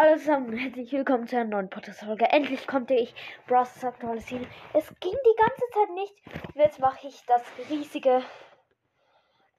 Hallo 0.00 0.16
zusammen 0.16 0.56
herzlich 0.56 0.92
willkommen 0.92 1.26
zu 1.26 1.36
einer 1.36 1.50
neuen 1.50 1.70
Podcast-Folge. 1.70 2.26
Endlich 2.26 2.68
konnte 2.68 2.94
ich 2.94 3.12
Bros. 3.48 3.82
aktualisieren. 3.82 4.46
Es 4.72 4.86
ging 5.00 5.12
die 5.12 5.36
ganze 5.36 5.64
Zeit 5.74 5.90
nicht. 5.90 6.14
Und 6.54 6.60
jetzt 6.60 6.78
mache 6.78 7.08
ich 7.08 7.20
das 7.26 7.42
riesige 7.68 8.22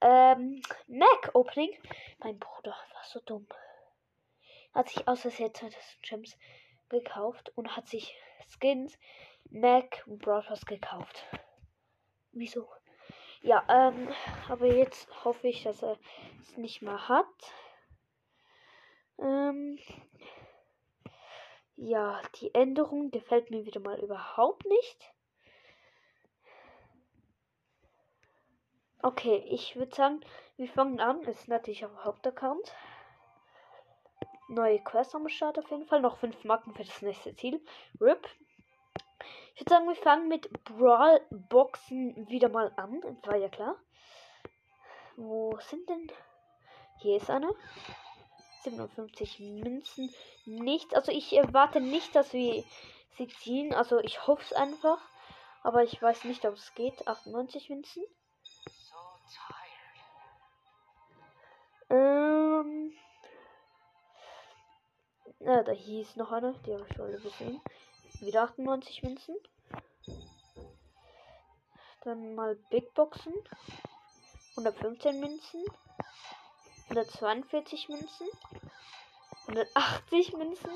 ähm, 0.00 0.62
Mac-Opening. 0.86 1.76
Mein 2.20 2.38
Bruder 2.38 2.70
war 2.70 3.04
so 3.04 3.20
dumm. 3.20 3.46
Hat 4.72 4.88
sich 4.88 5.06
aus 5.06 5.20
Versehen 5.20 5.52
2000 5.52 5.76
Gems 6.00 6.38
gekauft 6.88 7.52
und 7.54 7.76
hat 7.76 7.86
sich 7.88 8.16
Skins, 8.48 8.98
Mac 9.50 10.02
und 10.06 10.22
Bros. 10.22 10.64
gekauft. 10.64 11.22
Wieso? 12.32 12.66
Ja, 13.42 13.62
ähm, 13.68 14.08
aber 14.48 14.68
jetzt 14.68 15.06
hoffe 15.22 15.48
ich, 15.48 15.64
dass 15.64 15.82
er 15.82 15.98
es 16.40 16.56
nicht 16.56 16.80
mehr 16.80 17.10
hat. 17.10 17.26
Ähm, 19.18 19.78
ja, 21.80 22.20
die 22.36 22.54
Änderung 22.54 23.10
gefällt 23.10 23.50
mir 23.50 23.64
wieder 23.64 23.80
mal 23.80 23.98
überhaupt 24.00 24.66
nicht. 24.66 25.14
Okay, 29.02 29.42
ich 29.48 29.76
würde 29.76 29.94
sagen, 29.94 30.20
wir 30.58 30.68
fangen 30.68 31.00
an. 31.00 31.22
Ist 31.22 31.48
natürlich 31.48 31.86
auch 31.86 32.04
Hauptaccount. 32.04 32.74
Neue 34.48 34.78
Quest 34.80 35.14
am 35.14 35.26
Start 35.28 35.58
auf 35.58 35.70
jeden 35.70 35.86
Fall. 35.86 36.02
Noch 36.02 36.18
fünf 36.18 36.44
Marken 36.44 36.74
für 36.74 36.84
das 36.84 37.00
nächste 37.00 37.34
Ziel. 37.34 37.64
RIP. 37.98 38.28
Ich 39.54 39.62
würde 39.62 39.70
sagen, 39.70 39.88
wir 39.88 39.96
fangen 39.96 40.28
mit 40.28 40.52
Brawl 40.64 41.22
Boxen 41.30 42.28
wieder 42.28 42.50
mal 42.50 42.72
an. 42.76 43.00
War 43.22 43.36
ja 43.36 43.48
klar. 43.48 43.76
Wo 45.16 45.58
sind 45.60 45.88
denn? 45.88 46.12
Hier 46.98 47.16
ist 47.16 47.30
eine. 47.30 47.54
57 48.62 49.40
Münzen. 49.40 50.12
Nicht, 50.46 50.94
also 50.94 51.12
ich 51.12 51.32
erwarte 51.32 51.80
nicht, 51.80 52.14
dass 52.14 52.32
wir 52.32 52.64
sie 53.16 53.28
ziehen. 53.28 53.74
Also 53.74 53.98
ich 53.98 54.26
hoffe 54.26 54.42
es 54.42 54.52
einfach. 54.52 54.98
Aber 55.62 55.84
ich 55.84 56.00
weiß 56.00 56.24
nicht, 56.24 56.44
ob 56.46 56.54
es 56.54 56.74
geht. 56.74 57.06
98 57.06 57.68
Münzen. 57.68 58.02
Ähm. 61.90 62.92
Ja, 65.40 65.62
da 65.62 65.72
hieß 65.72 66.16
noch 66.16 66.30
eine, 66.32 66.54
die 66.66 66.74
habe 66.74 66.86
ich 66.88 66.96
schon 66.96 67.10
gesehen. 67.10 67.60
Wieder 68.20 68.42
98 68.42 69.02
Münzen. 69.02 69.36
Dann 72.02 72.34
mal 72.34 72.56
Big 72.70 72.94
Boxen. 72.94 73.34
115 74.50 75.20
Münzen. 75.20 75.64
142 76.90 77.88
Münzen, 77.88 78.26
180 79.46 80.32
Münzen, 80.32 80.70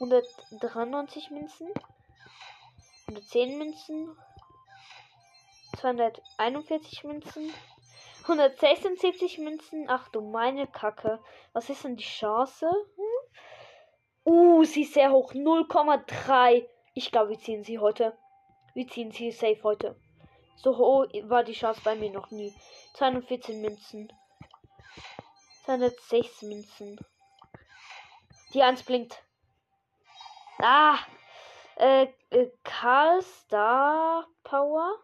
193 0.00 1.30
Münzen, 1.30 1.68
110 3.08 3.58
Münzen, 3.58 4.16
241 5.76 7.04
Münzen, 7.04 7.52
176 8.22 9.38
Münzen. 9.38 9.84
Ach 9.88 10.08
du 10.08 10.22
meine 10.22 10.66
Kacke. 10.66 11.18
Was 11.52 11.68
ist 11.68 11.84
denn 11.84 11.96
die 11.96 12.04
Chance? 12.04 12.66
Hm? 12.66 14.32
Uh, 14.32 14.64
sie 14.64 14.82
ist 14.82 14.94
sehr 14.94 15.12
hoch. 15.12 15.34
0,3. 15.34 16.66
Ich 16.94 17.10
glaube, 17.10 17.30
wir 17.30 17.38
ziehen 17.38 17.64
sie 17.64 17.78
heute. 17.78 18.16
Wir 18.72 18.88
ziehen 18.88 19.12
sie 19.12 19.30
safe 19.30 19.62
heute. 19.62 19.94
So 20.56 20.76
hoch 20.78 21.06
war 21.24 21.44
die 21.44 21.52
Chance 21.52 21.82
bei 21.84 21.94
mir 21.96 22.10
noch 22.10 22.30
nie. 22.30 22.54
214 22.94 23.60
Münzen. 23.60 24.10
206 25.68 26.42
Münzen. 26.44 26.98
Die 28.54 28.62
1 28.62 28.84
blinkt. 28.84 29.22
Ah! 30.62 30.98
Äh, 31.76 32.06
äh, 32.30 32.50
Karl 32.64 33.22
Star 33.22 34.26
Power. 34.44 34.98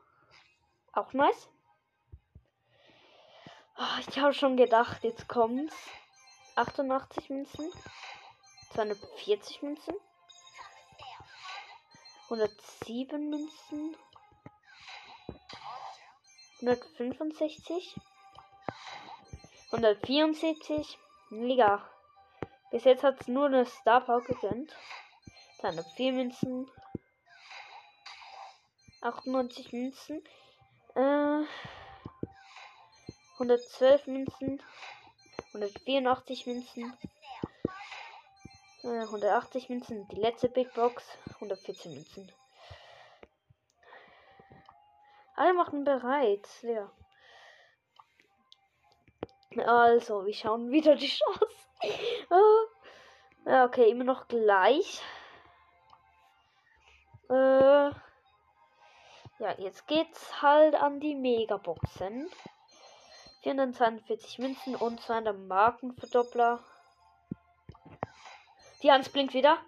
Auch 0.94 1.12
nice. 1.12 1.50
Oh, 3.76 4.00
ich 4.08 4.18
habe 4.18 4.32
schon 4.32 4.56
gedacht, 4.56 5.04
jetzt 5.04 5.28
kommt's. 5.28 5.76
88 6.54 7.28
Münzen. 7.28 7.70
240 8.72 9.60
Münzen. 9.60 9.94
107 12.30 13.28
Münzen. 13.28 13.96
165. 16.62 17.96
174. 19.74 20.98
Liga. 21.30 21.84
Bis 22.70 22.84
jetzt 22.84 23.02
hat 23.02 23.20
es 23.20 23.26
nur 23.26 23.46
eine 23.46 23.66
Star 23.66 24.02
Power 24.02 24.22
gegönnt. 24.22 24.72
Dann 25.62 25.84
4 25.96 26.12
Münzen. 26.12 26.70
98 29.00 29.72
Münzen. 29.72 30.22
Äh, 30.94 31.42
112 33.32 34.06
Münzen. 34.06 34.62
184 35.54 36.46
Münzen. 36.46 36.96
Äh, 38.84 39.00
180 39.00 39.70
Münzen. 39.70 40.06
Die 40.06 40.20
letzte 40.20 40.48
Big 40.48 40.72
Box. 40.74 41.04
114 41.40 41.94
Münzen. 41.94 42.32
Alle 45.34 45.52
machen 45.52 45.82
bereit. 45.82 46.46
Ja. 46.62 46.92
Also, 49.60 50.24
wir 50.26 50.34
schauen 50.34 50.70
wieder 50.70 50.96
die 50.96 51.08
Chance. 51.08 51.46
oh. 52.30 52.66
Ja, 53.46 53.66
okay, 53.66 53.90
immer 53.90 54.04
noch 54.04 54.26
gleich. 54.26 55.02
Äh, 57.28 57.90
ja, 59.38 59.54
jetzt 59.58 59.86
geht's 59.86 60.40
halt 60.40 60.74
an 60.74 60.98
die 60.98 61.14
Megaboxen. 61.14 62.30
442 63.42 64.38
Münzen 64.38 64.74
und 64.76 64.98
200 65.02 65.38
Markenverdoppler. 65.38 66.64
Die 68.82 68.90
Hans 68.90 69.10
blinkt 69.10 69.34
wieder. 69.34 69.58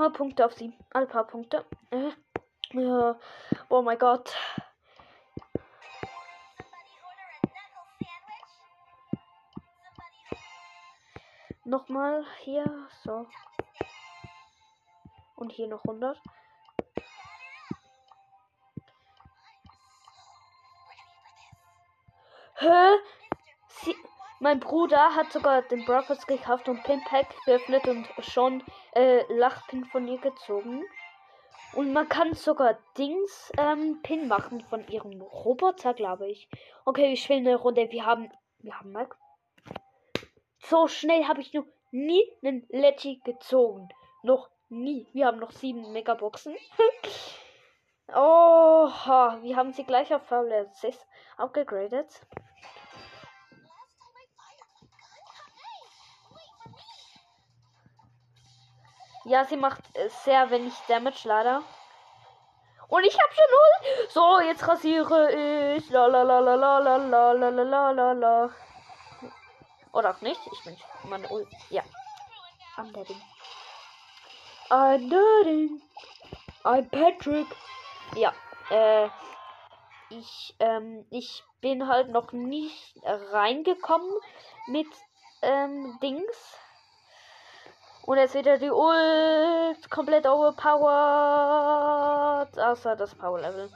Paar 0.00 0.12
Punkte 0.14 0.46
auf 0.46 0.54
sie. 0.54 0.72
Alle 0.94 1.06
paar 1.06 1.26
Punkte. 1.26 1.62
Äh, 1.90 2.12
ja. 2.72 3.18
Oh 3.68 3.82
mein 3.82 3.98
Gott. 3.98 4.34
Nochmal 11.64 12.24
hier, 12.38 12.88
so. 13.04 13.26
Und 15.36 15.52
hier 15.52 15.68
noch 15.68 15.84
100. 15.84 16.18
Hä? 22.54 22.68
Sie, 23.68 23.94
mein 24.38 24.60
Bruder 24.60 25.14
hat 25.14 25.30
sogar 25.30 25.60
den 25.60 25.84
Brockers 25.84 26.26
gekauft 26.26 26.70
und 26.70 26.82
Pinpack 26.84 27.26
geöffnet 27.44 27.86
und 27.86 28.08
schon 28.20 28.64
äh, 28.94 29.22
Lachpin 29.32 29.84
von 29.84 30.06
ihr 30.08 30.18
gezogen. 30.18 30.84
Und 31.74 31.92
man 31.92 32.08
kann 32.08 32.34
sogar 32.34 32.78
Dings 32.98 33.52
ähm, 33.56 34.00
Pin 34.02 34.26
machen 34.26 34.60
von 34.62 34.86
ihrem 34.88 35.20
Roboter, 35.22 35.94
glaube 35.94 36.28
ich. 36.28 36.48
Okay, 36.84 37.10
wir 37.10 37.16
spielen 37.16 37.46
eine 37.46 37.56
Runde. 37.56 37.90
Wir 37.90 38.04
haben. 38.04 38.30
Wir 38.58 38.78
haben 38.78 38.92
Mac. 38.92 39.16
So 40.58 40.88
schnell 40.88 41.26
habe 41.26 41.40
ich 41.40 41.52
noch 41.54 41.64
nie 41.92 42.24
einen 42.42 42.66
Leggy 42.68 43.20
gezogen. 43.24 43.88
Noch 44.22 44.50
nie. 44.68 45.06
Wir 45.12 45.26
haben 45.26 45.38
noch 45.38 45.52
sieben 45.52 45.92
Megaboxen. 45.92 46.56
oh, 48.14 48.88
wir 49.42 49.56
haben 49.56 49.72
sie 49.72 49.84
gleich 49.84 50.12
auf 50.14 50.28
Level 50.30 50.68
6 50.72 51.06
abgegradet. 51.36 52.20
Ja, 59.24 59.44
sie 59.44 59.56
macht 59.56 59.82
sehr 60.24 60.50
wenig 60.50 60.74
Damage 60.88 61.20
leider. 61.24 61.62
Und 62.88 63.04
ich 63.04 63.16
habe 63.16 63.32
schon 63.34 63.44
null. 63.50 64.08
So, 64.08 64.40
jetzt 64.40 64.66
rasiere 64.66 65.76
ich. 65.76 65.88
La 65.90 66.06
la 66.06 66.22
la 66.22 66.38
la 66.40 66.54
la 66.56 66.78
la 66.78 66.96
la 66.96 67.32
la 67.32 67.50
la 67.50 67.90
la 67.90 68.12
la. 68.12 68.50
Oder 69.92 70.10
auch 70.10 70.20
nicht. 70.20 70.40
Ich 70.52 70.64
bin 70.64 70.76
meine 71.04 71.28
Ul 71.28 71.46
Ja. 71.68 71.82
I'm 72.76 72.92
deading. 72.92 73.20
I'm 74.70 75.10
deading. 75.10 75.82
I'm 76.64 76.88
Patrick. 76.90 77.46
Ja. 78.16 78.32
Äh. 78.70 79.08
Ich, 80.12 80.56
ähm, 80.58 81.06
ich 81.10 81.44
bin 81.60 81.86
halt 81.86 82.08
noch 82.08 82.32
nicht 82.32 82.96
reingekommen 83.04 84.10
mit 84.66 84.88
ähm, 85.42 85.96
Dings. 86.02 86.58
Und 88.02 88.18
jetzt 88.18 88.34
wieder 88.34 88.58
die 88.58 88.70
Ult 88.70 89.90
komplett 89.90 90.26
overpowered. 90.26 92.58
Außer 92.58 92.96
das 92.96 93.14
Power 93.14 93.40
Level. 93.40 93.70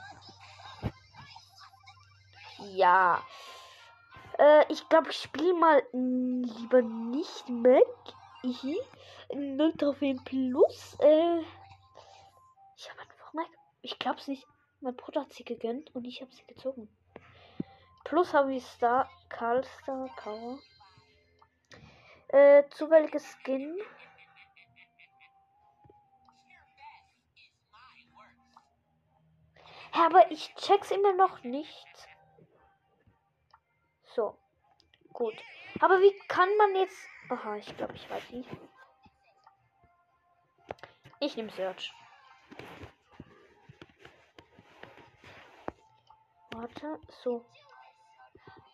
Ja. 2.73 3.21
Äh, 4.37 4.65
ich 4.69 4.87
glaube, 4.89 5.11
ich 5.11 5.17
spiele 5.17 5.53
mal 5.53 5.81
lieber 5.91 6.81
nicht 6.81 7.47
Mac. 7.49 7.83
Ich. 8.43 8.63
0 9.33 9.73
Trophäen 9.73 10.23
plus. 10.23 10.97
Äh, 10.99 11.39
ich 12.75 12.89
habe 12.89 13.01
einfach 13.01 13.33
Mac. 13.33 13.47
Ich 13.81 13.99
glaube 13.99 14.19
es 14.19 14.27
nicht. 14.27 14.45
Mein 14.81 14.95
Bruder 14.95 15.21
hat 15.21 15.33
sie 15.33 15.43
gegönnt 15.43 15.93
und 15.95 16.05
ich 16.05 16.21
habe 16.21 16.33
sie 16.33 16.45
gezogen. 16.45 16.89
Plus 18.03 18.33
habe 18.33 18.53
ich 18.53 18.65
Star, 18.65 19.09
Karl 19.29 19.63
Star 19.63 20.09
Power. 20.17 20.59
Äh, 22.27 22.63
zufälliges 22.69 23.25
Skin. 23.25 23.79
Aber 29.97 30.31
ich 30.31 30.53
check's 30.55 30.91
immer 30.91 31.13
noch 31.13 31.43
nicht. 31.43 31.87
So. 34.03 34.37
Gut. 35.13 35.35
Aber 35.79 35.99
wie 36.01 36.17
kann 36.27 36.49
man 36.57 36.75
jetzt. 36.75 37.07
Aha, 37.29 37.55
ich 37.55 37.77
glaube, 37.77 37.95
ich 37.95 38.09
weiß 38.09 38.23
wie. 38.31 38.45
Ich 41.19 41.35
nehme 41.37 41.49
Search. 41.51 41.93
Warte, 46.51 46.99
so. 47.23 47.45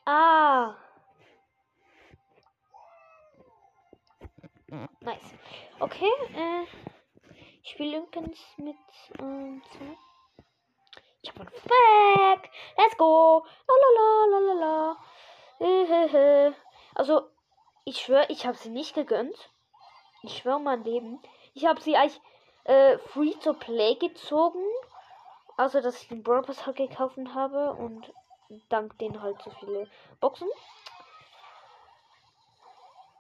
Ah. 0.06 0.76
Nice. 5.00 5.34
Okay, 5.80 6.10
äh. 6.36 6.66
Ich 7.64 7.72
spiele 7.72 8.00
übrigens 8.00 8.40
mit 8.58 8.78
ähm. 9.20 9.62
Ich 11.22 11.30
hab 11.30 11.40
einen 11.40 11.50
Fack. 11.50 12.50
Let's 12.78 12.98
go. 12.98 13.46
Lalalala. 13.68 14.98
Also, 16.96 17.30
ich 17.86 18.00
schwöre, 18.00 18.26
ich 18.30 18.46
habe 18.46 18.58
sie 18.58 18.70
nicht 18.70 18.96
gegönnt. 18.96 19.52
Ich 20.24 20.38
schwöre 20.38 20.60
mein 20.60 20.84
Leben. 20.84 21.22
Ich 21.54 21.66
habe 21.66 21.80
sie 21.82 21.96
eigentlich 21.96 22.20
äh, 22.64 22.98
free 22.98 23.34
to 23.44 23.54
play 23.54 23.96
gezogen. 23.96 24.64
Also, 25.58 25.82
dass 25.82 26.02
ich 26.02 26.08
den 26.08 26.24
Brawl 26.24 26.42
Pass 26.42 26.66
halt 26.66 26.78
gekauft 26.78 27.18
habe 27.34 27.74
und 27.74 28.12
dank 28.70 28.98
denen 28.98 29.22
halt 29.22 29.42
so 29.44 29.52
viele 29.60 29.88
Boxen. 30.20 30.48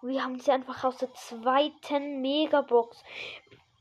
Wir 0.01 0.23
haben 0.23 0.39
sie 0.39 0.51
einfach 0.51 0.83
aus 0.83 0.97
der 0.97 1.13
zweiten 1.13 2.21
Megabox. 2.21 3.03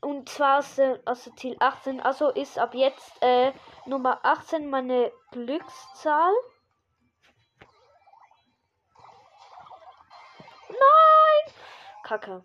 Und 0.01 0.29
zwar 0.29 0.59
aus, 0.59 0.79
aus 1.05 1.23
der 1.25 1.35
Ziel 1.35 1.55
18. 1.59 2.01
Also 2.01 2.29
ist 2.29 2.57
ab 2.57 2.73
jetzt 2.73 3.21
äh, 3.21 3.53
Nummer 3.85 4.19
18 4.23 4.69
meine 4.69 5.11
Glückszahl. 5.31 6.33
Nein! 10.69 11.53
Kacke. 12.03 12.43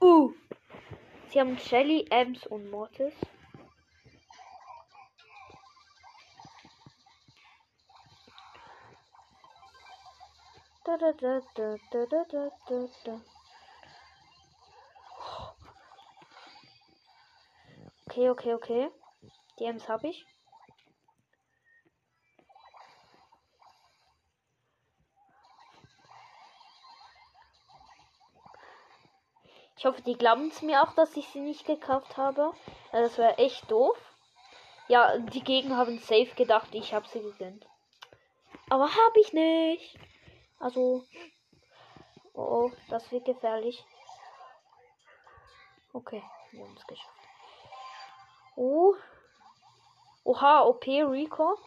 Uh. 0.00 0.32
Sie 1.28 1.40
haben 1.40 1.58
Shelly, 1.58 2.06
Ems 2.10 2.46
und 2.46 2.70
Mortis. 2.70 3.14
Da, 10.84 10.96
da, 10.96 11.12
da, 11.12 11.40
da, 11.54 11.76
da, 11.90 12.06
da, 12.06 12.50
da, 12.68 12.88
da. 13.04 13.33
Okay, 18.14 18.30
okay, 18.30 18.54
okay. 18.54 18.90
Die 19.58 19.64
Ems 19.64 19.88
habe 19.88 20.06
ich. 20.06 20.24
Ich 29.76 29.84
hoffe, 29.84 30.00
die 30.02 30.14
glauben 30.14 30.46
es 30.46 30.62
mir 30.62 30.80
auch, 30.84 30.94
dass 30.94 31.16
ich 31.16 31.26
sie 31.30 31.40
nicht 31.40 31.66
gekauft 31.66 32.16
habe. 32.16 32.52
Das 32.92 33.18
wäre 33.18 33.36
echt 33.38 33.68
doof. 33.68 33.98
Ja, 34.86 35.18
die 35.18 35.42
Gegner 35.42 35.76
haben 35.76 35.98
safe 35.98 36.32
gedacht, 36.36 36.72
ich 36.72 36.94
habe 36.94 37.08
sie 37.08 37.20
gegönnt. 37.20 37.66
Aber 38.70 38.84
habe 38.84 39.20
ich 39.22 39.32
nicht. 39.32 39.98
Also. 40.60 41.04
Oh, 42.32 42.70
das 42.90 43.10
wird 43.10 43.24
gefährlich. 43.24 43.84
Okay, 45.92 46.22
wir 46.52 46.64
haben 46.64 46.76
es 46.76 46.86
geschafft. 46.86 47.23
Oh. 48.56 48.94
Oha, 50.24 50.62
OP 50.62 50.86
Rico. 50.86 51.58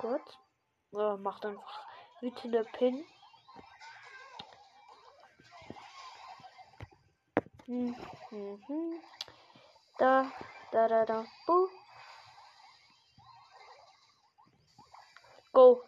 Gut. 0.00 0.38
Ja, 0.92 1.16
macht 1.16 1.44
einfach 1.44 1.86
wütende 2.20 2.64
Pin. 2.72 3.04
Hm, 7.66 7.94
hm, 8.30 8.62
hm. 8.66 9.00
Da, 9.98 10.30
da, 10.72 10.88
da, 10.88 11.04
da. 11.04 11.24
Buh. 11.46 11.68
Go. 15.52 15.82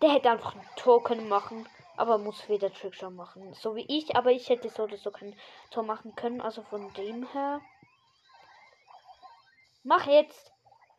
Der 0.00 0.10
hätte 0.10 0.30
einfach 0.30 0.54
ein 0.54 0.68
Tor 0.76 1.02
können 1.02 1.28
machen. 1.28 1.68
Aber 1.96 2.18
muss 2.18 2.48
wieder 2.48 2.72
Trickshot 2.72 3.12
machen. 3.12 3.52
So 3.54 3.76
wie 3.76 3.86
ich. 3.88 4.16
Aber 4.16 4.30
ich 4.30 4.48
hätte 4.48 4.68
so 4.68 4.84
oder 4.84 4.96
so 4.96 5.10
kein 5.10 5.36
Tor 5.70 5.82
machen 5.82 6.14
können. 6.16 6.40
Also 6.40 6.62
von 6.62 6.92
dem 6.94 7.26
her. 7.32 7.60
Mach 9.84 10.06
jetzt. 10.06 10.52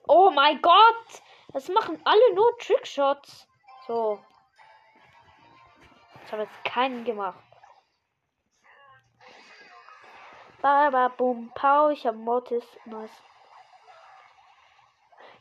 Oh 0.08 0.30
mein 0.30 0.62
Gott. 0.62 1.22
Das 1.54 1.68
machen 1.70 2.00
alle 2.06 2.36
nur 2.36 2.56
Trickshots. 2.60 3.48
So. 3.88 4.20
Ich 6.24 6.32
habe 6.32 6.44
jetzt 6.44 6.64
keinen 6.64 7.04
gemacht. 7.04 7.40
Baba, 10.62 11.08
bum, 11.10 11.52
pau. 11.56 11.90
Ich 11.90 12.06
habe 12.06 12.18
Mortis. 12.18 12.66
Nice. 12.86 13.24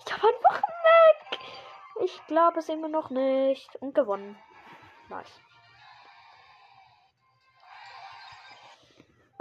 Ich 0.05 0.13
habe 0.13 0.27
einfach 0.27 0.63
weg. 0.63 1.41
Ich 2.03 2.27
glaube 2.27 2.61
es 2.61 2.69
immer 2.71 2.89
noch 2.89 3.11
nicht. 3.11 3.77
Und 3.77 3.95
gewonnen. 3.95 4.39
Nice. 5.11 5.44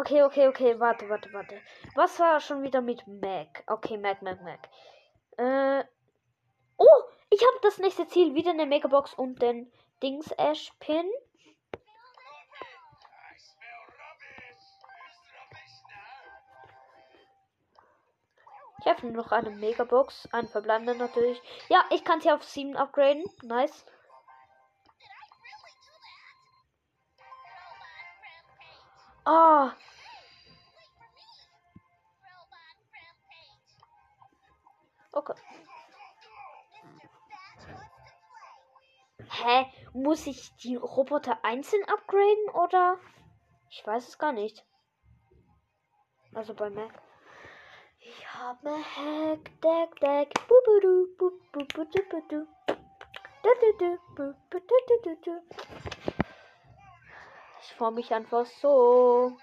Okay, 0.03 0.21
okay, 0.21 0.49
okay, 0.49 0.77
warte, 0.81 1.07
warte, 1.07 1.31
warte. 1.31 1.61
Was 1.95 2.19
war 2.19 2.41
schon 2.41 2.61
wieder 2.61 2.81
mit 2.81 3.07
Mac? 3.07 3.63
Okay, 3.67 3.97
Mac, 3.97 4.21
Mac, 4.21 4.41
Mac. 4.41 4.67
Äh. 5.37 5.85
Oh, 6.75 7.03
ich 7.29 7.41
habe 7.41 7.57
das 7.61 7.77
nächste 7.77 8.05
Ziel. 8.09 8.35
Wieder 8.35 8.49
eine 8.51 8.65
Megabox 8.65 9.13
und 9.13 9.41
den 9.41 9.71
Dings 10.01 10.29
Ash 10.33 10.73
Pin. 10.81 11.09
Ich 18.79 18.85
habe 18.87 19.07
noch 19.07 19.31
eine 19.31 19.51
Megabox. 19.51 20.27
Ein 20.33 20.49
Verbleibender 20.49 20.95
natürlich. 20.95 21.41
Ja, 21.69 21.85
ich 21.91 22.03
kann 22.03 22.19
sie 22.19 22.29
auf 22.29 22.43
7 22.43 22.75
upgraden. 22.75 23.23
Nice. 23.41 23.85
Ah. 29.23 29.67
Oh. 29.67 29.92
Okay. 35.13 35.35
Hä? 39.29 39.65
Muss 39.93 40.25
ich 40.25 40.55
die 40.57 40.75
Roboter 40.75 41.37
einzeln 41.43 41.83
upgraden 41.87 42.49
oder? 42.53 42.97
Ich 43.69 43.85
weiß 43.85 44.07
es 44.07 44.17
gar 44.17 44.31
nicht. 44.31 44.65
Also 46.33 46.55
bei 46.55 46.69
Mac. 46.71 46.91
Ich 47.99 48.33
habe 48.33 48.69
Hack, 48.69 49.61
Deck, 49.61 49.99
Deck. 50.01 50.33
Ich 57.61 57.73
freue 57.75 57.91
mich 57.91 58.13
einfach 58.13 58.45
so. 58.45 59.37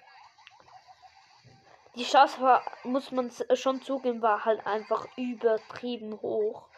Die 1.97 2.05
Chance 2.05 2.41
war, 2.41 2.65
muss 2.85 3.11
man 3.11 3.31
schon 3.55 3.83
zugeben, 3.83 4.23
war 4.23 4.45
halt 4.45 4.65
einfach 4.67 5.07
übertrieben 5.17 6.21
hoch. 6.21 6.69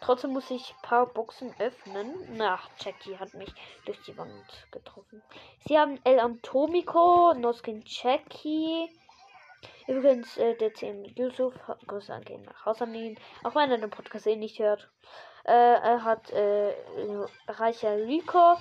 Trotzdem 0.00 0.32
muss 0.32 0.50
ich 0.50 0.70
ein 0.70 0.82
paar 0.82 1.06
Boxen 1.06 1.54
öffnen. 1.58 2.14
Na, 2.36 2.60
Jackie 2.78 3.18
hat 3.18 3.32
mich 3.32 3.52
durch 3.86 4.00
die 4.02 4.16
Wand 4.18 4.68
getroffen. 4.70 5.22
Sie 5.66 5.78
haben 5.78 5.98
El 6.04 6.20
Antomico, 6.20 7.32
Noskin 7.32 7.82
Jackie. 7.86 8.90
Übrigens, 9.86 10.36
äh, 10.36 10.54
der 10.56 10.74
10 10.74 11.04
Yusuf, 11.16 11.54
Grüße 11.86 12.12
an 12.12 12.22
gehen 12.22 12.42
nach 12.42 12.66
Hause 12.66 12.84
an 12.84 12.94
ihn, 12.94 13.18
auch 13.44 13.54
wenn 13.54 13.70
er 13.70 13.78
den 13.78 13.88
Podcast 13.88 14.26
eh 14.26 14.36
nicht 14.36 14.58
hört. 14.58 14.90
Äh, 15.44 15.52
er 15.52 16.04
hat 16.04 16.30
äh, 16.30 16.74
Reicher 17.48 17.96
Rico, 17.96 18.56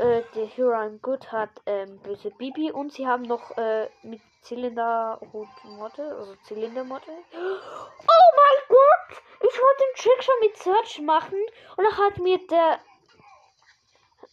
äh, 0.00 0.22
der 0.34 0.46
Hero 0.46 0.72
I'm 0.72 0.98
Good 1.00 1.30
hat 1.30 1.50
ähm, 1.66 1.98
böse 2.02 2.30
Bibi 2.30 2.72
und 2.72 2.92
sie 2.92 3.06
haben 3.06 3.22
noch 3.22 3.56
äh, 3.56 3.88
mit 4.02 4.20
Zylinder-Motte, 4.42 6.16
also 6.16 6.34
Zylinder-Motte. 6.44 7.10
Oh 7.10 8.30
mein 8.36 8.68
Gott! 8.68 9.22
Ich 9.40 9.58
wollte 9.58 9.84
den 9.84 10.02
Trick 10.02 10.22
schon 10.22 10.34
mit 10.40 10.56
Search 10.56 11.00
machen 11.00 11.38
und 11.76 11.84
dann 11.84 11.98
hat 11.98 12.18
mir 12.18 12.38
der 12.46 12.80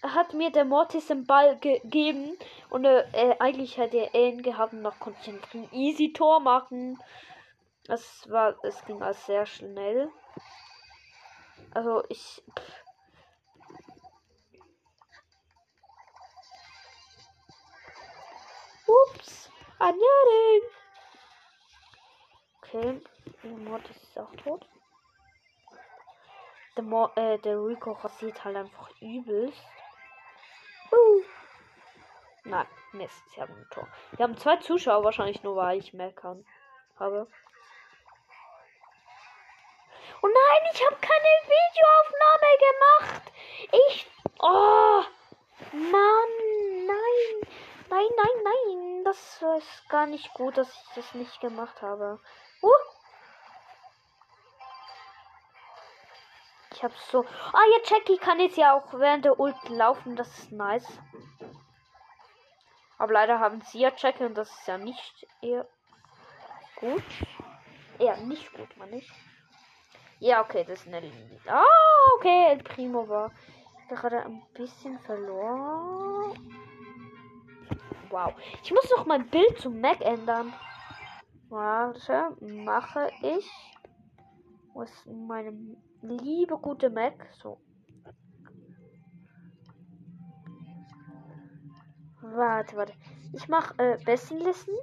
hat 0.04 0.34
mir 0.34 0.52
der 0.52 0.66
Mortis 0.66 1.08
den 1.08 1.26
Ball 1.26 1.58
gegeben 1.60 2.38
und 2.70 2.86
äh, 2.86 3.04
äh, 3.14 3.36
eigentlich 3.40 3.78
hätte 3.78 3.98
er 3.98 4.30
ihn 4.30 4.44
gehabt 4.44 4.74
und 4.74 4.82
noch 4.82 4.96
ein 5.02 5.70
easy 5.72 6.14
Tor 6.14 6.40
machen. 6.40 7.02
Es 7.88 8.30
war, 8.30 8.56
es 8.64 8.84
ging 8.86 9.02
alles 9.02 9.26
sehr 9.26 9.46
schnell. 9.46 10.10
Also 11.74 12.04
ich. 12.10 12.44
Pff. 12.58 12.87
Ups, 18.88 19.50
Anjaring. 19.80 20.62
Okay, 22.62 23.02
der 23.44 23.52
Mortis 23.52 23.98
ist 23.98 24.18
auch 24.18 24.34
tot. 24.38 24.66
Der, 26.76 26.84
Mo 26.84 27.10
äh, 27.16 27.38
der 27.40 27.58
Rico 27.58 27.92
rasiert 27.92 28.44
halt 28.44 28.56
einfach 28.56 28.90
übelst. 29.02 29.62
Uh. 30.92 31.24
Nein, 32.44 32.68
Mist, 32.94 33.30
sie 33.34 33.42
haben 33.42 33.54
ein 33.54 33.68
Tor. 33.72 33.88
Wir 34.12 34.24
haben 34.24 34.38
zwei 34.38 34.58
Zuschauer, 34.58 35.04
wahrscheinlich 35.04 35.44
nur, 35.44 35.56
weil 35.56 35.80
ich 35.80 35.94
mehr 35.94 36.14
kann. 36.14 36.46
Habe. 36.98 37.28
Oh 40.22 40.28
nein, 40.28 40.70
ich 40.74 40.86
habe 40.86 40.96
keine 40.96 41.34
Videoaufnahme 41.46 42.52
gemacht. 42.68 43.32
Ich. 43.88 44.08
Oh. 44.40 45.04
Mann, 45.74 46.86
nein. 46.86 47.67
Nein, 47.90 48.08
nein, 48.18 48.44
nein. 48.44 49.04
Das 49.04 49.42
ist 49.42 49.90
gar 49.90 50.06
nicht 50.06 50.34
gut, 50.34 50.58
dass 50.58 50.70
ich 50.70 50.96
das 50.96 51.14
nicht 51.14 51.40
gemacht 51.40 51.82
habe. 51.82 52.20
Uh. 52.62 52.70
Ich 56.74 56.84
hab's 56.84 57.10
so. 57.10 57.26
Ah, 57.54 57.64
ja, 57.72 57.78
Jackie 57.86 58.18
kann 58.18 58.40
jetzt 58.40 58.58
ja 58.58 58.74
auch 58.74 58.94
während 58.94 59.26
der 59.26 59.40
Ult 59.40 59.70
laufen. 59.70 60.16
Das 60.16 60.28
ist 60.38 60.52
nice. 60.52 60.88
Aber 62.98 63.14
leider 63.14 63.40
haben 63.40 63.62
sie 63.62 63.80
ja 63.80 63.92
Jackie 63.96 64.26
und 64.26 64.36
das 64.36 64.52
ist 64.52 64.68
ja 64.68 64.78
nicht 64.78 65.28
eher 65.42 65.68
gut. 66.76 67.04
Eher 68.00 68.18
nicht 68.18 68.54
gut, 68.54 68.76
man 68.78 68.90
nicht. 68.90 69.12
Ja, 70.20 70.42
okay, 70.42 70.66
das 70.66 70.82
ist 70.82 70.94
eine. 70.94 71.12
Ah, 71.48 71.64
okay, 72.18 72.48
El 72.50 72.64
Primo 72.64 73.08
war 73.08 73.32
gerade 73.88 74.24
ein 74.24 74.44
bisschen 74.54 75.00
verloren. 75.00 76.77
Wow. 78.10 78.34
Ich 78.64 78.72
muss 78.72 78.90
noch 78.96 79.06
mein 79.06 79.30
Bild 79.30 79.60
zum 79.60 79.82
Mac 79.82 80.02
ändern. 80.02 80.54
Warte, 81.50 82.36
mache 82.42 83.10
ich. 83.22 83.50
Wo 84.74 84.82
ist 84.84 85.06
meine 85.08 85.54
liebe 86.02 86.58
gute 86.58 86.90
Mac? 86.90 87.28
So. 87.42 87.60
Warte, 92.22 92.76
warte. 92.78 92.94
Ich 93.34 93.48
mache 93.48 93.74
äh, 93.78 93.98
Bestenlisten. 94.04 94.76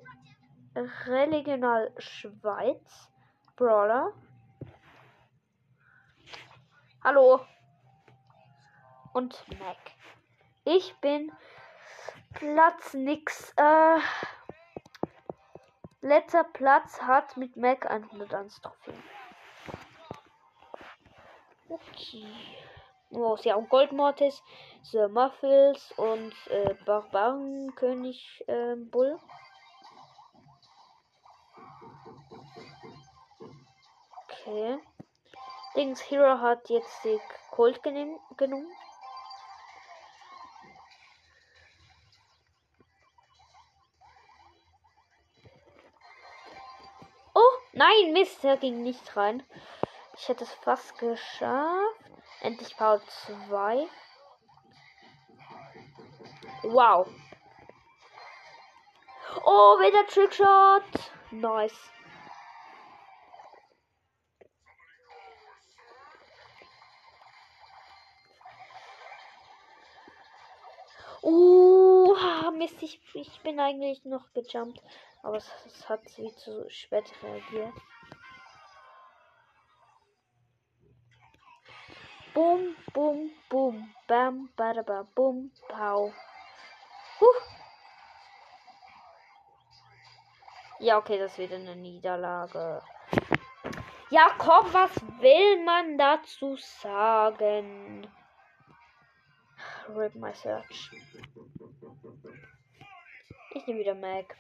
Regional 1.06 1.92
Schweiz. 1.98 3.10
Brawler. 3.56 4.12
Hallo. 7.02 7.40
Und 9.12 9.44
Mac. 9.60 9.76
Ich 10.64 10.94
bin 11.00 11.30
Platz 12.34 12.94
nix. 12.94 13.52
Äh, 13.56 13.98
letzter 16.00 16.44
Platz 16.44 17.00
hat 17.00 17.36
mit 17.36 17.56
Mac 17.56 17.86
101 17.90 18.60
Trophäen. 18.60 19.02
Okay. 21.68 22.26
Oh, 23.10 23.36
sie 23.36 23.52
haben 23.52 23.68
Goldmortis, 23.68 24.42
The 24.82 25.06
Muffles 25.08 25.92
und 25.96 26.34
äh, 26.48 26.74
Barbarenkönig 26.84 28.44
äh, 28.48 28.74
Bull. 28.76 29.18
Okay. 34.28 34.78
Dings 35.76 36.00
Hero 36.10 36.40
hat 36.40 36.68
jetzt 36.70 37.04
die 37.04 37.20
Colt 37.50 37.82
genommen. 37.82 38.70
Oh, 47.34 47.40
nein, 47.94 48.12
Mist, 48.12 48.44
er 48.44 48.56
ging 48.56 48.82
nicht 48.82 49.16
rein. 49.16 49.42
Ich 50.16 50.28
hätte 50.28 50.44
es 50.44 50.52
fast 50.52 50.98
geschafft. 50.98 52.04
Endlich 52.40 52.76
Power 52.76 53.00
2. 53.48 53.86
Wow. 56.62 57.08
Oh, 59.44 59.78
wieder 59.78 60.06
Trickshot. 60.06 60.82
Nice. 61.30 61.90
Uh, 71.22 72.14
Mist, 72.52 72.73
ich, 72.84 73.00
ich 73.14 73.40
bin 73.42 73.58
eigentlich 73.58 74.04
noch 74.04 74.32
gejumpt. 74.32 74.80
Aber 75.22 75.38
es, 75.38 75.50
es 75.66 75.88
hat 75.88 76.06
sie 76.10 76.34
zu 76.36 76.68
spät 76.68 77.04
reagiert. 77.22 77.72
Bum, 82.34 82.76
bum, 82.92 83.30
bum, 83.48 83.94
bam, 84.06 84.50
badaba, 84.56 85.06
bum, 85.14 85.50
pau. 85.68 86.12
Huh. 87.20 87.26
Ja, 90.80 90.98
okay, 90.98 91.18
das 91.18 91.38
wird 91.38 91.52
eine 91.52 91.76
Niederlage. 91.76 92.82
Ja, 94.10 94.28
komm, 94.36 94.72
was 94.72 94.90
will 95.20 95.64
man 95.64 95.96
dazu 95.96 96.56
sagen? 96.56 98.06
Rip 99.88 100.14
my 100.14 100.32
search. 100.34 100.90
Ich 103.56 103.64
nehme 103.68 103.78
wieder 103.78 103.94
Mac. 103.94 104.36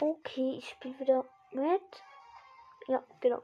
Okay, 0.00 0.56
ich 0.58 0.70
spiele 0.70 0.98
wieder 0.98 1.24
mit. 1.52 2.02
Ja, 2.88 3.04
genau. 3.20 3.42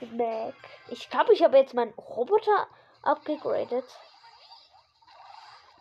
Mit 0.00 0.12
Mac. 0.12 0.54
Ich 0.88 1.08
glaube, 1.08 1.32
ich 1.32 1.42
habe 1.42 1.56
jetzt 1.56 1.72
meinen 1.72 1.94
Roboter 1.94 2.68
abgegradet. 3.06 3.84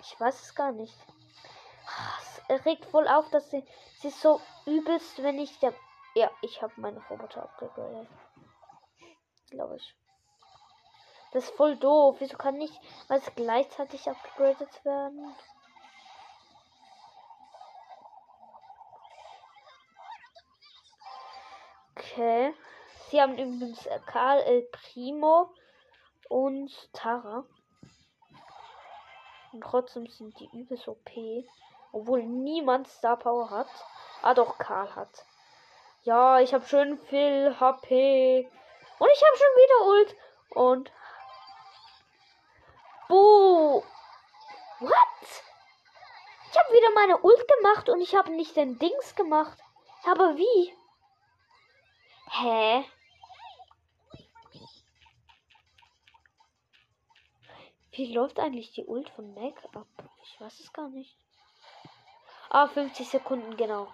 Ich 0.02 0.20
weiß 0.20 0.42
es 0.42 0.56
gar 0.56 0.72
nicht. 0.72 0.96
Es 2.48 2.66
regt 2.66 2.86
voll 2.86 3.08
auf, 3.08 3.30
dass 3.32 3.50
sie, 3.50 3.66
sie 4.00 4.12
so 4.12 4.40
übelst, 4.66 5.22
wenn 5.24 5.40
ich 5.40 5.58
der. 5.60 5.74
Ja, 6.14 6.30
ich 6.42 6.62
habe 6.62 6.74
meinen 6.78 7.04
Roboter 7.10 7.44
abgegradet. 7.44 8.08
Glaube 9.50 9.78
ich. 9.78 9.96
Das 11.32 11.46
ist 11.46 11.56
voll 11.56 11.76
doof. 11.76 12.18
Wieso 12.20 12.38
kann 12.38 12.58
nicht 12.58 12.80
was 13.08 13.34
gleichzeitig 13.36 14.08
abgegradet 14.10 14.86
werden? 14.86 15.36
Okay. 21.98 22.54
Sie 23.10 23.22
haben 23.22 23.38
übrigens 23.38 23.88
Karl 24.06 24.40
El 24.40 24.62
Primo 24.72 25.50
und 26.30 26.72
Tara. 26.94 27.46
Und 29.52 29.62
trotzdem 29.62 30.08
sind 30.08 30.40
die 30.40 30.50
übelst 30.54 30.88
OP. 30.88 31.10
Obwohl 31.92 32.24
niemand 32.24 32.88
Star 32.88 33.18
Power 33.18 33.50
hat. 33.50 33.70
Ah, 34.22 34.34
doch, 34.34 34.58
Karl 34.58 34.94
hat. 34.96 35.26
Ja, 36.04 36.40
ich 36.40 36.54
habe 36.54 36.66
schön 36.66 36.98
viel 36.98 37.56
HP. 37.60 38.50
Und 39.00 39.10
ich 39.14 39.24
habe 39.24 39.38
schon 39.38 39.56
wieder 39.56 39.88
Ult. 39.88 40.16
Und. 40.50 40.92
Buh. 43.08 43.84
What? 44.80 45.44
Ich 46.52 46.60
habe 46.60 46.74
wieder 46.74 46.92
meine 46.96 47.18
Ult 47.20 47.48
gemacht 47.48 47.90
und 47.90 48.02
ich 48.02 48.16
habe 48.16 48.32
nicht 48.32 48.56
den 48.56 48.78
Dings 48.78 49.16
gemacht. 49.16 49.58
Aber 50.06 50.36
wie? 50.38 50.78
Hä? 52.30 52.86
Wie 57.96 58.14
läuft 58.14 58.40
eigentlich 58.40 58.74
die 58.74 58.84
Ult 58.84 59.10
von 59.12 59.34
Mac 59.36 59.54
ab? 59.74 59.88
Ich 60.24 60.42
weiß 60.42 60.60
es 60.60 60.74
gar 60.74 60.90
nicht. 60.90 61.18
Ah, 62.50 62.68
50 62.68 63.08
Sekunden, 63.08 63.56
genau. 63.56 63.88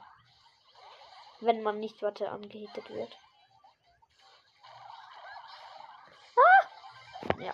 Wenn 1.39 1.62
man 1.62 1.79
nicht 1.79 2.01
weiter 2.01 2.31
angehittet 2.31 2.89
wird. 2.89 3.15
Ah! 6.36 7.39
Ja. 7.39 7.53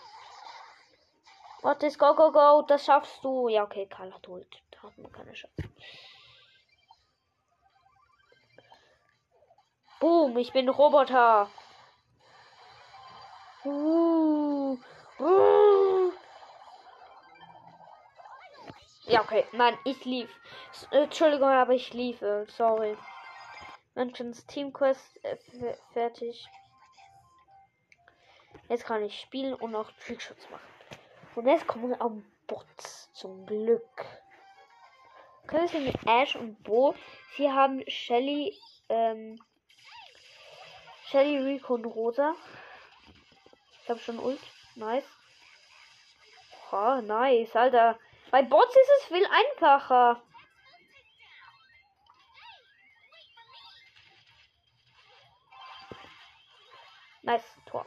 Warte, 1.64 1.92
go, 1.92 2.16
go, 2.16 2.32
go. 2.32 2.62
Das 2.62 2.86
schaffst 2.86 3.22
du. 3.26 3.50
Ja, 3.50 3.64
okay, 3.64 3.86
Karl 3.86 4.14
hat 4.14 4.30
Ult. 4.30 4.62
Da 4.72 4.84
hat 4.84 4.98
man 4.98 5.12
keine 5.12 5.34
Chance. 5.34 5.70
Boom, 10.00 10.38
ich 10.38 10.54
bin 10.54 10.70
Roboter. 10.70 11.50
Uh, 13.66 14.78
uh. 15.20 15.87
Ja, 19.08 19.22
okay. 19.22 19.46
Nein, 19.54 19.78
ich 19.86 20.04
lief. 20.04 20.30
Äh, 20.92 21.04
Entschuldigung, 21.04 21.48
aber 21.48 21.74
ich 21.74 21.94
lief. 21.94 22.22
Äh, 22.22 22.46
sorry. 22.48 22.98
Mentions 23.96 24.46
Team 24.46 24.74
Quest 24.74 25.24
äh, 25.24 25.38
fertig. 25.94 26.46
Jetzt 28.68 28.86
kann 28.86 29.04
ich 29.04 29.18
spielen 29.18 29.54
und 29.54 29.76
auch 29.76 29.90
Trickshots 30.06 30.50
machen. 30.50 30.68
Und 31.36 31.48
jetzt 31.48 31.68
kommen 31.68 31.90
wir 31.90 32.02
am 32.02 32.26
Bots. 32.48 33.10
Zum 33.14 33.46
Glück. 33.46 34.06
Können 35.48 35.72
wir 35.72 35.80
mit 35.80 35.96
Ash 36.06 36.36
und 36.36 36.62
Bo. 36.64 36.94
Sie 37.38 37.50
haben 37.50 37.82
Shelly, 37.88 38.60
ähm, 38.90 39.42
Shelly, 41.06 41.38
Rico 41.38 41.76
und 41.76 41.86
Rosa. 41.86 42.36
Ich 43.84 43.90
habe 43.90 44.00
schon 44.02 44.20
Ult. 44.20 44.42
Nice. 44.76 45.06
Oh, 46.74 47.00
nice, 47.02 47.56
Alter. 47.56 47.98
Bei 48.30 48.42
Bots 48.42 48.76
ist 48.76 48.92
es 49.00 49.06
viel 49.06 49.26
einfacher. 49.26 50.22
Nice 57.22 57.58
Tor. 57.66 57.86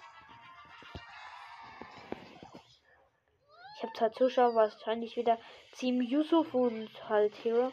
Ich 3.77 3.83
habe 3.83 3.93
zwei 3.95 4.09
Zuschauer, 4.11 4.55
wahrscheinlich 4.55 5.17
wieder 5.17 5.39
Team 5.73 6.03
Yusuf 6.03 6.53
und 6.53 6.91
halt 7.09 7.35
Hero. 7.43 7.73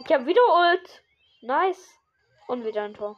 Ich 0.00 0.12
habe 0.12 0.26
wieder 0.26 0.42
Ult. 0.42 1.02
Nice. 1.42 1.94
Und 2.46 2.64
wieder 2.64 2.84
ein 2.84 2.94
Tor. 2.94 3.16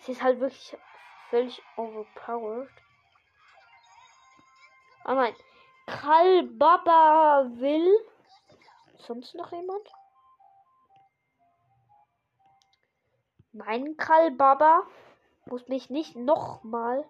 Sie 0.00 0.12
ist 0.12 0.22
halt 0.22 0.40
wirklich 0.40 0.76
völlig 1.28 1.62
overpowered. 1.76 2.70
Ah 5.04 5.14
nein. 5.14 5.34
Karl 5.86 6.44
Baba 6.44 7.44
will. 7.54 7.94
Sonst 8.98 9.34
noch 9.34 9.50
jemand? 9.52 9.88
Nein, 13.52 13.96
Karl 13.96 14.30
Baba 14.30 14.86
muss 15.46 15.66
mich 15.68 15.90
nicht 15.90 16.16
nochmal. 16.16 17.04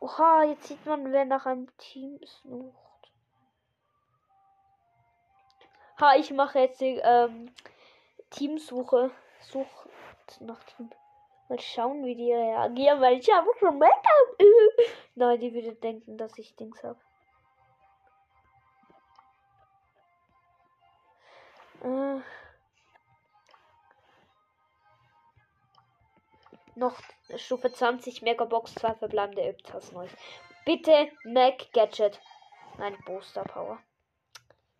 Oha, 0.00 0.44
jetzt 0.44 0.68
sieht 0.68 0.84
man, 0.86 1.12
wer 1.12 1.24
nach 1.24 1.46
einem 1.46 1.74
Team 1.78 2.20
sucht. 2.42 3.12
Ha, 6.00 6.14
ich 6.16 6.30
mache 6.30 6.58
jetzt 6.58 6.80
die 6.80 7.00
ähm, 7.02 7.54
Teamsuche. 8.30 9.10
Sucht 9.40 9.88
nach 10.40 10.62
Team. 10.64 10.90
Mal 11.50 11.58
schauen, 11.58 12.04
wie 12.04 12.14
die 12.14 12.32
reagieren, 12.32 13.00
weil 13.00 13.18
ich 13.18 13.28
habe 13.28 13.50
schon 13.58 13.76
Make-up. 13.76 14.38
Nein, 15.16 15.40
die 15.40 15.52
würde 15.52 15.74
denken, 15.74 16.16
dass 16.16 16.38
ich 16.38 16.54
Dings 16.54 16.80
habe. 16.84 17.00
Äh. 21.82 22.20
Noch 26.76 26.96
Stufe 27.34 27.72
20 27.72 28.22
Megabox, 28.22 28.76
2 28.76 28.94
verbleibende 28.94 29.42
Öptas 29.42 29.90
Neues. 29.90 30.12
Bitte 30.64 31.10
Mac 31.24 31.72
Gadget. 31.72 32.20
Nein, 32.78 32.96
Booster 33.06 33.42
Power. 33.42 33.80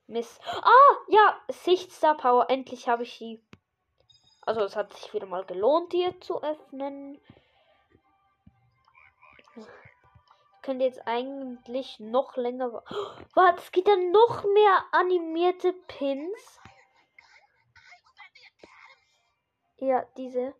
Miss. 0.06 0.38
Ah, 0.46 0.96
ja, 1.09 1.37
Sichtstar 1.48 2.16
Power. 2.16 2.48
Endlich 2.48 2.87
habe 2.87 3.02
ich 3.02 3.18
die. 3.18 3.42
Also 4.51 4.63
es 4.63 4.75
hat 4.75 4.93
sich 4.95 5.15
wieder 5.15 5.27
mal 5.27 5.45
gelohnt, 5.45 5.93
hier 5.93 6.21
zu 6.21 6.43
öffnen. 6.43 7.21
Könnt 10.61 10.83
jetzt 10.83 11.07
eigentlich 11.07 12.01
noch 12.01 12.37
länger. 12.37 12.83
Was? 13.35 13.63
Es 13.63 13.71
gibt 13.71 13.87
dann 13.87 14.11
noch 14.11 14.43
mehr 14.43 14.83
animierte 14.91 15.73
Pins. 15.73 16.61
Ja, 19.77 20.05
diese. 20.17 20.53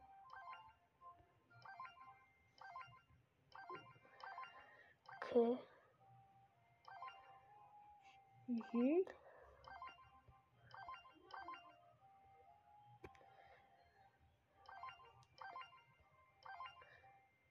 Okay. 5.16 5.59
Mhm. 8.46 9.05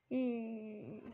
Hm. 0.09 1.13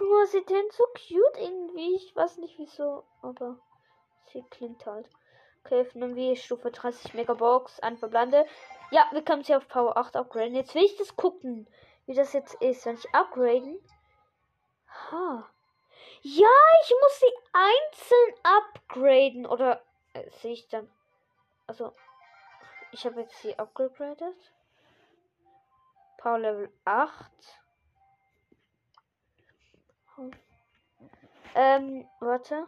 Oh, 0.00 0.24
sie 0.26 0.44
denn 0.44 0.64
so 0.70 0.84
cute 0.94 1.38
irgendwie. 1.38 1.94
Ich 1.96 2.16
weiß 2.16 2.38
nicht 2.38 2.58
wieso, 2.58 3.04
aber 3.22 3.58
sie 4.32 4.42
klingt 4.50 4.84
halt. 4.86 5.08
Okay, 5.64 5.80
öffnen 5.80 6.16
wir 6.16 6.34
Stufe 6.36 6.70
30 6.70 7.14
Megabox, 7.14 7.78
ein 7.80 7.96
Verblande. 7.96 8.46
Ja, 8.90 9.06
wir 9.12 9.22
können 9.22 9.44
sie 9.44 9.54
auf 9.54 9.68
Power 9.68 9.96
8 9.96 10.16
upgraden. 10.16 10.54
Jetzt 10.54 10.74
will 10.74 10.84
ich 10.84 10.96
das 10.96 11.16
gucken, 11.16 11.68
wie 12.06 12.14
das 12.14 12.32
jetzt 12.32 12.54
ist, 12.54 12.84
wenn 12.84 12.96
ich 12.96 13.14
upgraden. 13.14 13.78
Ha. 15.10 15.48
Ja, 16.22 16.48
ich 16.84 16.94
muss 17.00 17.20
sie 17.20 17.34
einzeln 17.52 18.34
upgraden. 18.42 19.46
Oder 19.46 19.82
äh, 20.14 20.28
sehe 20.40 20.52
ich 20.52 20.68
dann. 20.68 20.90
Also, 21.66 21.92
ich 22.92 23.04
habe 23.04 23.22
jetzt 23.22 23.40
sie 23.40 23.58
upgradet. 23.58 24.52
Power 26.18 26.38
Level 26.38 26.72
8. 26.84 27.32
Ähm, 31.54 32.08
warte. 32.20 32.66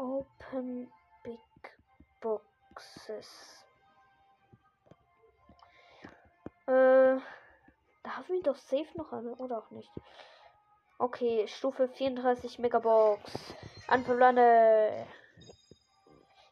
Open 0.00 0.90
Big 1.22 1.38
Boxes. 2.22 3.66
Äh, 6.66 7.18
da 8.02 8.16
haben 8.16 8.28
wir 8.28 8.42
doch 8.42 8.56
safe 8.56 8.88
noch 8.96 9.12
eine, 9.12 9.34
oder 9.36 9.58
auch 9.58 9.70
nicht? 9.70 9.90
Okay, 10.98 11.46
Stufe 11.48 11.86
34 11.86 12.58
Megabox. 12.60 13.30
Anverblande. 13.88 15.06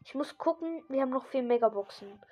Ich 0.04 0.14
muss 0.14 0.36
gucken, 0.36 0.84
wir 0.90 1.00
haben 1.00 1.10
noch 1.10 1.24
vier 1.24 1.42
Megaboxen. 1.42 2.22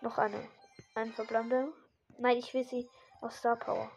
Noch 0.00 0.16
eine. 0.18 0.48
Ein 0.94 1.12
Verblande. 1.12 1.72
Nein, 2.18 2.36
ich 2.36 2.54
will 2.54 2.62
sie 2.62 2.88
aus 3.20 3.36
Star 3.36 3.56
Power. 3.56 3.90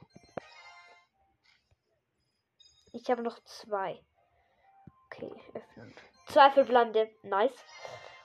Ich 2.92 3.08
habe 3.12 3.22
noch 3.22 3.38
zwei. 3.44 4.04
Okay, 5.06 5.32
öffnen. 5.54 5.94
Zwei 6.26 6.50
verbleibende. 6.52 7.10
Nice. 7.24 7.54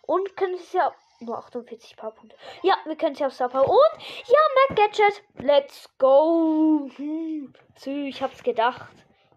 Und 0.03 0.37
können 0.37 0.59
sie 0.59 0.77
ja. 0.77 0.93
Nur 1.23 1.37
48 1.37 1.99
Powerpunkte. 1.99 2.35
Ja, 2.63 2.75
wir 2.87 2.97
können 2.97 3.15
sie 3.15 3.27
auf 3.27 3.35
Star 3.35 3.51
Power. 3.51 3.69
Und 3.69 4.03
ja, 4.27 4.39
Mac 4.69 4.77
Gadget. 4.79 5.23
Let's 5.35 5.89
go. 5.99 6.89
Hm. 6.97 7.53
Ich 7.85 8.23
hab's 8.23 8.43
gedacht. 8.43 8.91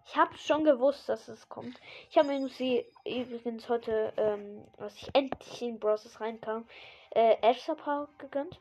Ich 0.06 0.16
habe 0.16 0.36
schon 0.38 0.64
gewusst, 0.64 1.08
dass 1.08 1.28
es 1.28 1.48
kommt. 1.48 1.78
Ich 2.08 2.16
habe 2.16 2.28
mir 2.28 2.48
sie 2.48 2.86
übrigens 3.04 3.68
heute, 3.68 4.12
ähm, 4.16 4.66
als 4.78 4.94
ich 4.96 5.14
endlich 5.14 5.62
in 5.62 5.78
Browsers 5.78 6.20
reinkam, 6.20 6.66
äh, 7.10 7.36
Ash 7.42 7.62
Star 7.62 7.76
Power 7.76 8.08
gegönnt. 8.18 8.60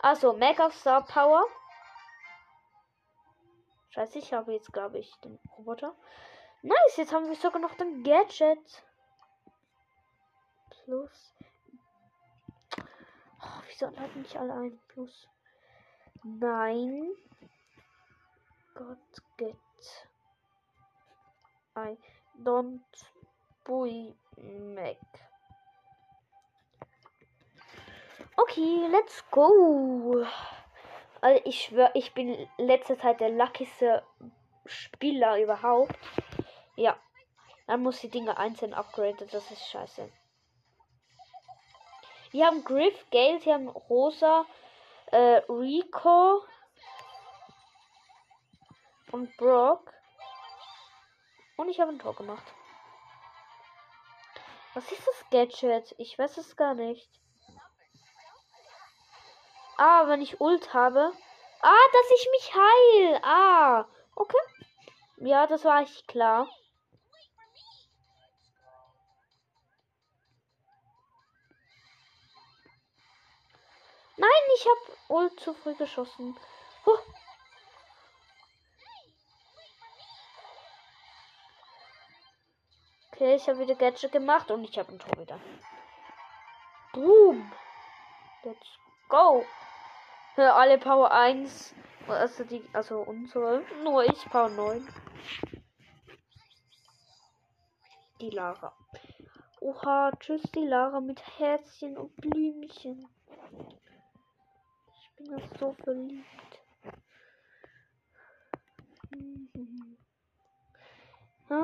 Also, 0.00 0.32
Mega 0.32 0.70
Star 0.70 1.04
Power. 1.04 1.44
Scheiße, 3.90 4.18
ich 4.18 4.32
habe 4.32 4.52
jetzt, 4.52 4.72
glaube 4.72 4.98
ich, 4.98 5.14
den 5.20 5.38
Roboter. 5.56 5.94
Nice, 6.62 6.96
jetzt 6.96 7.12
haben 7.12 7.28
wir 7.28 7.34
sogar 7.34 7.60
noch 7.60 7.74
den 7.74 8.04
Gadget. 8.04 8.84
Plus. 10.70 11.34
Oh, 12.78 13.62
wieso 13.66 13.86
hat 13.88 14.14
nicht 14.14 14.36
alle 14.36 14.54
ein 14.54 14.80
Plus? 14.88 15.28
Nein. 16.22 17.10
Gott 18.74 19.22
get. 19.36 19.56
I 21.76 21.96
don't 22.44 22.80
buy 23.64 24.14
Mac. 24.36 24.98
Okay, 28.36 28.86
let's 28.88 29.24
go. 29.30 30.24
Also 31.20 31.42
ich 31.44 31.62
schwör, 31.64 31.90
ich 31.94 32.14
bin 32.14 32.48
letzte 32.58 32.96
Zeit 32.98 33.20
der 33.20 33.30
luckyste 33.30 34.04
Spieler 34.66 35.40
überhaupt. 35.40 35.98
Ja. 36.76 36.96
Dann 37.66 37.82
muss 37.82 38.00
die 38.00 38.10
Dinge 38.10 38.36
einzeln 38.36 38.74
upgraden, 38.74 39.28
das 39.30 39.50
ist 39.50 39.66
scheiße. 39.68 40.10
Wir 42.32 42.46
haben 42.46 42.64
Griff, 42.64 43.06
Gale, 43.10 43.44
wir 43.44 43.54
haben 43.54 43.68
Rosa, 43.68 44.46
äh, 45.06 45.42
Rico 45.48 46.42
und 49.12 49.36
Brock. 49.36 49.92
Und 51.56 51.68
ich 51.68 51.80
habe 51.80 51.92
ein 51.92 51.98
Tor 51.98 52.16
gemacht. 52.16 52.44
Was 54.74 54.90
ist 54.90 55.06
das 55.06 55.30
Gadget? 55.30 55.94
Ich 55.98 56.18
weiß 56.18 56.38
es 56.38 56.56
gar 56.56 56.74
nicht. 56.74 57.08
Ah, 59.76 60.08
wenn 60.08 60.22
ich 60.22 60.40
Ult 60.40 60.72
habe. 60.72 61.12
Ah, 61.60 61.86
dass 61.92 62.10
ich 62.16 62.28
mich 62.32 62.54
heil. 62.54 63.20
Ah, 63.22 63.84
okay. 64.14 64.38
Ja, 65.18 65.46
das 65.46 65.64
war 65.64 65.82
ich 65.82 66.06
klar. 66.06 66.48
Nein, 74.22 74.30
ich 74.54 74.66
habe 74.66 74.98
Ult 75.08 75.40
zu 75.40 75.52
früh 75.52 75.74
geschossen. 75.74 76.38
Huh. 76.86 76.98
Okay, 83.10 83.34
ich 83.34 83.48
habe 83.48 83.58
wieder 83.58 83.74
Gadget 83.74 84.12
gemacht 84.12 84.52
und 84.52 84.62
ich 84.62 84.78
habe 84.78 84.92
ein 84.92 85.00
Tor 85.00 85.20
wieder. 85.20 85.40
Boom. 86.92 87.50
Let's 88.44 88.78
go. 89.08 89.44
Für 90.36 90.52
alle 90.52 90.78
Power 90.78 91.10
1. 91.10 91.74
Also 92.06 92.44
die, 92.44 92.62
also 92.72 93.00
unsere. 93.00 93.64
Nur 93.82 94.04
ich 94.04 94.24
Power 94.30 94.50
9. 94.50 94.86
Die 98.20 98.30
Lara. 98.30 98.72
Oha, 99.58 100.12
tschüss 100.20 100.42
die 100.54 100.66
Lara 100.66 101.00
mit 101.00 101.20
Herzchen 101.38 101.98
und 101.98 102.14
Blümchen. 102.18 103.08
Bin 105.22 105.38
jetzt 105.38 105.58
so 105.58 105.72
verliebt. 105.84 106.26
Ah, 111.48 111.54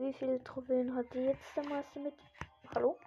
wie, 0.00 0.12
viele 0.12 0.42
Trophäen 0.42 0.94
hat 0.94 1.06
die 1.14 1.20
jetzt 1.20 1.56
der 1.56 1.64
Meister 1.64 2.00
mit? 2.00 2.14
Hallo? 2.74 2.98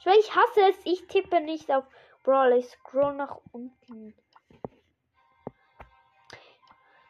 Ich, 0.00 0.06
ich 0.06 0.34
hasse 0.34 0.60
es. 0.70 0.80
Ich 0.84 1.06
tippe 1.06 1.40
nicht 1.40 1.70
auf 1.70 1.84
Brawl. 2.22 2.52
Ich 2.54 2.66
scroll 2.68 3.14
nach 3.14 3.38
unten. 3.52 4.14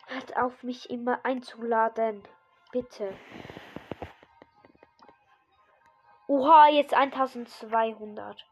Hört 0.06 0.36
auf, 0.36 0.62
mich 0.62 0.90
immer 0.90 1.24
einzuladen. 1.24 2.22
Bitte. 2.72 3.16
Oha, 6.26 6.68
jetzt 6.68 6.94
1200. 6.94 8.44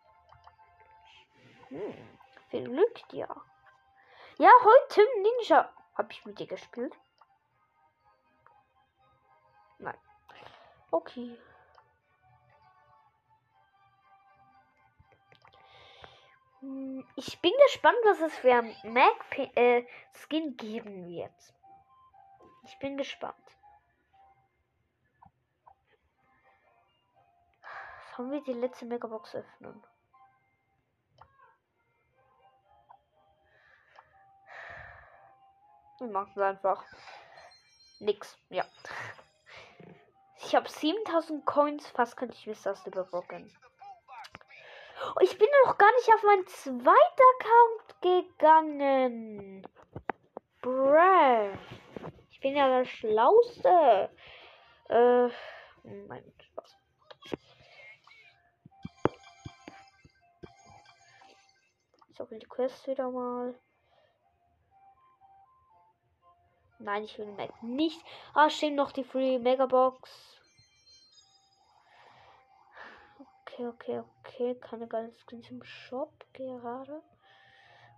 Viel 2.51 2.69
Glück 2.69 3.09
dir. 3.09 3.29
Ja, 4.39 4.51
heute 4.63 5.01
Ninja. 5.23 5.73
Hab 5.97 6.11
ich 6.13 6.25
mit 6.25 6.39
dir 6.39 6.47
gespielt? 6.47 6.95
Nein. 9.79 9.99
Okay. 10.91 11.37
Hm, 16.61 17.07
ich 17.17 17.41
bin 17.41 17.53
gespannt, 17.67 17.99
was 18.05 18.21
es 18.21 18.35
für 18.37 18.55
ein 18.55 18.77
Mac 18.85 19.39
äh, 19.57 19.85
geben 20.31 21.09
wird. 21.09 21.55
Ich 22.65 22.79
bin 22.79 22.97
gespannt. 22.97 23.35
Sollen 28.17 28.31
wir 28.31 28.43
die 28.43 28.53
letzte 28.53 28.87
Megabox 28.87 29.35
öffnen? 29.35 29.83
Wir 35.99 36.09
machen 36.09 36.43
einfach. 36.43 36.85
Nix, 38.01 38.37
ja. 38.51 38.65
Ich 40.39 40.55
habe 40.55 40.69
7000 40.69 41.47
Coins, 41.47 41.89
fast 41.89 42.17
könnte 42.17 42.35
ich 42.35 42.47
mir 42.47 42.57
das 42.63 42.87
überrocken. 42.87 43.51
Ich 45.21 45.39
bin 45.39 45.49
noch 45.65 45.79
gar 45.79 45.93
nicht 45.95 46.15
auf 46.15 46.23
meinen 46.23 46.47
zweiten 46.47 47.23
Account 47.39 48.03
gegangen. 48.03 49.67
Bruh. 50.61 51.57
Ich 52.31 52.41
bin 52.41 52.57
ja 52.57 52.69
der 52.69 52.85
Schlauste. 52.85 54.11
Äh, 54.89 55.29
nein, 55.83 56.33
Spaß. 56.41 56.77
Hoffe, 62.25 62.39
die 62.39 62.47
Quest 62.47 62.87
wieder 62.87 63.11
mal. 63.11 63.55
Nein, 66.79 67.05
ich 67.05 67.19
will 67.19 67.33
Mac 67.33 67.63
nicht. 67.63 68.01
Ah, 68.35 68.51
stehen 68.51 68.75
noch 68.75 68.93
die 68.93 69.05
Free 69.05 69.39
Megabox. 69.39 70.41
Okay, 73.47 73.67
okay, 73.69 74.01
okay. 74.01 74.55
Keine 74.57 74.89
geile 74.89 75.13
Skins 75.13 75.51
im 75.51 75.63
Shop 75.63 76.13
gerade. 76.33 77.03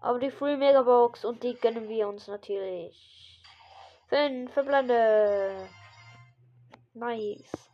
Aber 0.01 0.19
die 0.19 0.31
Free 0.31 0.57
Megabox 0.57 1.25
und 1.25 1.43
die 1.43 1.55
gönnen 1.55 1.89
wir 1.89 2.09
uns 2.09 2.29
natürlich. 2.29 3.43
Fünf 4.09 4.53
Verblende. 4.53 5.69
Nice. 6.95 7.71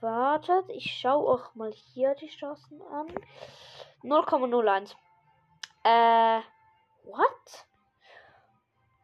Wartet, 0.00 0.68
ich 0.68 0.90
schaue 1.00 1.26
auch 1.26 1.54
mal 1.54 1.72
hier 1.72 2.14
die 2.16 2.28
Chancen 2.28 2.82
an. 2.82 3.06
0,01. 4.02 4.94
Äh, 5.84 6.42
what? 7.04 7.66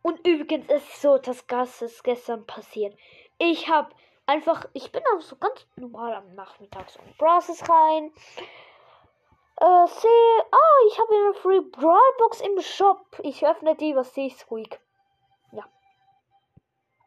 Und 0.03 0.27
übrigens 0.27 0.69
ist 0.69 1.01
so, 1.01 1.19
das 1.19 1.47
Gas 1.47 1.81
ist 1.81 2.03
gestern 2.03 2.45
passiert. 2.47 2.97
Ich 3.39 3.69
habe 3.69 3.95
einfach, 4.27 4.67
ich 4.73 4.91
bin 4.91 5.03
auch 5.15 5.21
so 5.21 5.37
ganz 5.37 5.67
normal 5.77 6.15
am 6.15 6.35
Nachmittag 6.35 6.91
so 6.91 7.01
in 7.01 7.17
Browsers 7.17 7.69
rein. 7.69 8.13
Äh, 9.57 9.87
sehe, 9.87 10.45
ah, 10.51 10.87
ich 10.89 10.99
habe 10.99 11.15
eine 11.15 11.35
Free 11.35 11.61
Brawl 11.61 12.01
Box 12.19 12.41
im 12.41 12.61
Shop. 12.61 13.07
Ich 13.23 13.47
öffne 13.47 13.77
die, 13.77 13.95
was 13.95 14.13
sehe 14.13 14.27
ich, 14.27 14.37
Squeak. 14.37 14.81
Ja. 15.53 15.65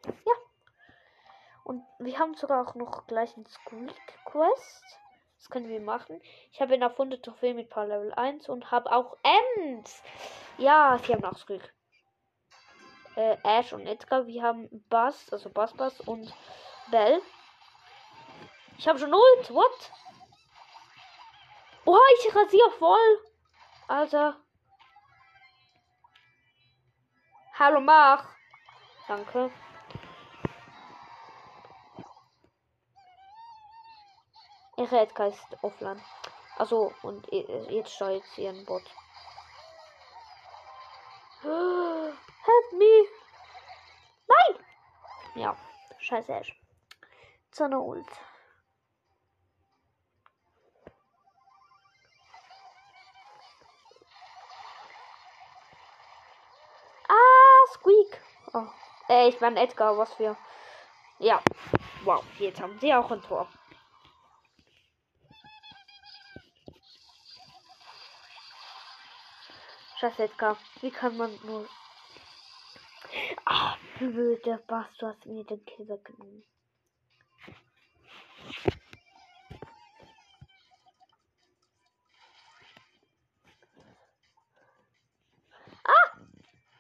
Ja. 0.05 0.33
Und 1.65 1.83
wir 1.99 2.17
haben 2.17 2.35
sogar 2.35 2.65
auch 2.65 2.75
noch 2.75 3.07
gleich 3.07 3.35
einen 3.35 3.45
Squeak 3.45 4.25
Quest. 4.25 4.99
Das 5.37 5.49
können 5.49 5.67
wir 5.67 5.81
machen. 5.81 6.21
Ich 6.51 6.61
habe 6.61 6.73
eine 6.73 6.85
erfundene 6.85 7.21
Trophäe 7.21 7.53
mit 7.53 7.69
Paar 7.69 7.87
Level 7.87 8.13
1 8.13 8.47
und 8.47 8.71
habe 8.71 8.89
auch 8.91 9.17
Ems. 9.57 10.01
Ja, 10.57 10.97
sie 11.03 11.13
haben 11.13 11.25
auch 11.25 11.37
Squeak. 11.37 11.74
Äh, 13.15 13.37
Ash 13.43 13.71
und 13.73 13.87
Edgar. 13.87 14.27
Wir 14.27 14.43
haben 14.43 14.69
Bass, 14.89 15.31
also 15.31 15.49
Bass 15.49 15.73
Bass 15.73 15.99
und 16.01 16.33
Bell. 16.91 17.21
Ich 18.77 18.87
habe 18.87 18.99
schon 18.99 19.13
Ult. 19.13 19.51
What? 19.51 19.91
Boah, 21.85 21.99
ich 22.19 22.35
rasiere 22.35 22.71
voll. 22.71 23.19
Alter. 23.87 24.35
Hallo, 27.57 27.79
mach. 27.79 28.25
Danke. 29.07 29.49
Ihre 34.77 34.99
Edgar 34.99 35.27
ist 35.27 35.45
offline. 35.61 36.01
Also, 36.57 36.93
und 37.01 37.31
jetzt 37.31 37.93
steuert 37.93 38.25
sie 38.35 38.43
ihren 38.43 38.65
Bot. 38.65 38.83
Help 41.41 42.64
me! 42.77 43.07
Nein! 44.27 44.65
Ja, 45.35 45.55
scheiße 45.99 46.33
Ash. 46.33 46.55
Seine 47.51 47.79
Ult. 47.79 48.07
Ah, 57.07 57.73
Squeak. 57.73 58.21
Oh. 58.53 58.67
Äh, 59.09 59.29
ich 59.29 59.39
meine 59.39 59.61
Edgar, 59.61 59.97
was 59.97 60.13
für. 60.13 60.35
Ja. 61.19 61.41
Wow, 62.03 62.23
jetzt 62.39 62.61
haben 62.61 62.79
sie 62.79 62.93
auch 62.93 63.09
ein 63.11 63.21
Tor. 63.21 63.47
Scheiße, 69.99 70.23
Edgar. 70.23 70.57
Wie 70.81 70.91
kann 70.91 71.15
man 71.17 71.39
nur. 71.43 71.67
Ach, 73.45 73.77
blöde 73.99 74.57
Bass, 74.67 74.87
du 74.97 75.07
hast 75.07 75.25
mir 75.27 75.43
den 75.43 75.63
Kill 75.65 75.87
weggenommen. 75.87 76.43
Ah! 85.83 86.17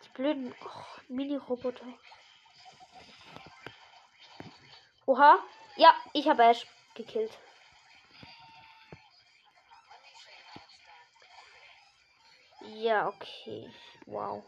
Die 0.03 0.09
blöden 0.15 0.55
oh, 0.65 0.99
Mini-Roboter. 1.07 1.85
Oha. 5.05 5.37
Ja, 5.77 5.93
ich 6.13 6.27
habe 6.27 6.43
Ash 6.43 6.65
gekillt. 6.95 7.37
Ja, 12.61 13.07
okay. 13.07 13.69
Wow. 14.07 14.43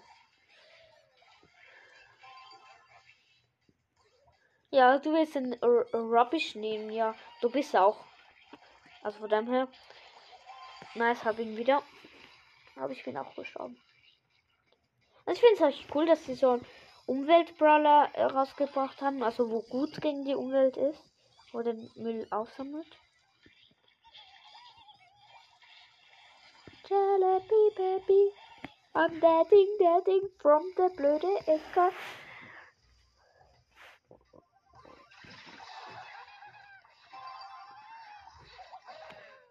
Ja, 4.70 5.00
du 5.00 5.14
willst 5.14 5.36
den 5.36 5.54
Rubbish 5.94 6.56
nehmen, 6.56 6.92
ja. 6.92 7.16
Du 7.42 7.50
bist 7.50 7.76
auch. 7.76 7.98
Also 9.02 9.20
von 9.20 9.30
dem 9.30 9.48
her. 9.48 9.68
Nice, 10.96 11.24
hab 11.24 11.40
ihn 11.40 11.56
wieder. 11.56 11.82
Aber 12.76 12.92
ich 12.92 13.04
bin 13.04 13.18
auch 13.18 13.34
gestorben. 13.36 13.80
Also 15.26 15.42
ich 15.42 15.48
finde 15.48 15.70
es 15.70 15.80
echt 15.80 15.96
cool, 15.96 16.06
dass 16.06 16.26
sie 16.26 16.36
so 16.36 16.52
einen 16.52 16.66
Umweltbrawler 17.06 18.10
äh, 18.14 18.24
rausgebracht 18.24 19.02
haben. 19.02 19.24
Also 19.24 19.50
wo 19.50 19.62
gut 19.62 20.02
gegen 20.02 20.26
die 20.26 20.36
Umwelt 20.36 20.76
ist. 20.76 21.02
Wo 21.54 21.62
den 21.62 21.90
Müll 21.96 22.28
aufsammelt. 22.30 22.88
Jalebi 26.90 27.76
Baby. 27.76 28.32
I'm 28.94 29.20
dadding, 29.20 29.78
dadding 29.80 30.30
from 30.40 30.64
the 30.76 30.90
blöde 30.96 31.38
Ecke. 31.46 31.92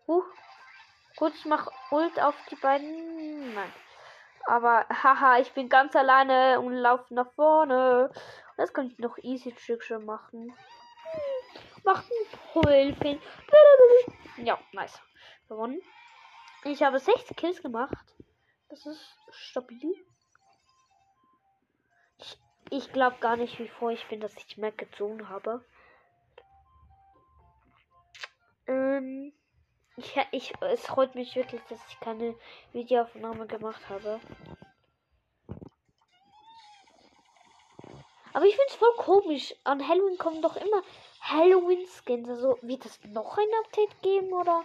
Gut, 0.07 1.35
ich 1.35 1.45
mach 1.47 1.69
Ult 1.91 2.21
auf 2.21 2.35
die 2.51 2.57
beiden. 2.57 3.55
Nein. 3.55 3.73
Aber 4.45 4.87
haha, 4.89 5.39
ich 5.39 5.53
bin 5.53 5.69
ganz 5.69 5.97
alleine 5.97 6.61
und 6.61 6.73
laufe 6.75 7.13
nach 7.13 7.33
vorne. 7.33 8.13
Das 8.57 8.73
könnte 8.73 8.93
ich 8.93 8.99
noch 8.99 9.19
easy 9.19 9.53
Trickshot 9.53 10.05
machen. 10.05 10.55
Macht 11.85 12.07
ein 12.11 12.39
Pulpin. 12.53 13.21
Ja, 14.37 14.59
nice. 14.73 15.01
Gewonnen. 15.49 15.81
Ich 16.65 16.83
habe 16.83 16.99
6 16.99 17.35
Kills 17.37 17.63
gemacht. 17.63 17.97
Das 18.69 18.85
ist 18.87 19.17
stabil. 19.31 19.95
Ich, 22.19 22.39
ich 22.71 22.93
glaube 22.93 23.17
gar 23.21 23.37
nicht, 23.37 23.59
wie 23.59 23.69
froh 23.69 23.91
ich 23.91 24.07
bin, 24.09 24.21
dass 24.21 24.37
ich 24.37 24.59
Mac 24.59 24.77
gezogen 24.79 25.29
habe. 25.29 25.65
Ähm, 28.67 29.33
ich, 29.97 30.17
ich, 30.31 30.53
es 30.61 30.87
freut 30.87 31.15
mich 31.15 31.35
wirklich, 31.37 31.63
dass 31.69 31.81
ich 31.89 32.01
keine 32.01 32.35
Videoaufnahme 32.73 33.47
gemacht 33.47 33.81
habe. 33.89 34.21
Aber 38.33 38.45
ich 38.45 38.55
finde 38.55 38.69
es 38.69 38.77
voll 38.77 38.95
komisch. 38.99 39.55
An 39.65 39.89
Halloween 39.89 40.19
kommen 40.19 40.43
doch 40.43 40.57
immer 40.57 40.83
Halloween-Skins. 41.23 42.29
Also 42.29 42.59
wird 42.61 42.85
es 42.85 43.03
noch 43.05 43.39
ein 43.39 43.49
Update 43.65 44.03
geben 44.03 44.33
oder? 44.33 44.63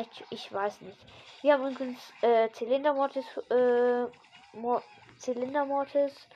Ich, 0.00 0.24
ich 0.30 0.52
weiß 0.52 0.80
nicht. 0.80 0.98
Wir 1.42 1.52
haben 1.52 1.70
übrigens 1.70 2.00
äh, 2.22 2.48
Zylinder 2.52 2.94
Mortis, 2.94 3.26
äh, 3.50 4.06
Mor 4.54 4.82
Zylinder 5.18 5.66
Mortis, 5.66 6.28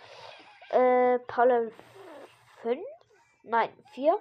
äh, 0.68 1.18
Power 1.20 1.70
5? 2.62 2.82
Nein, 3.44 3.70
4. 3.94 4.18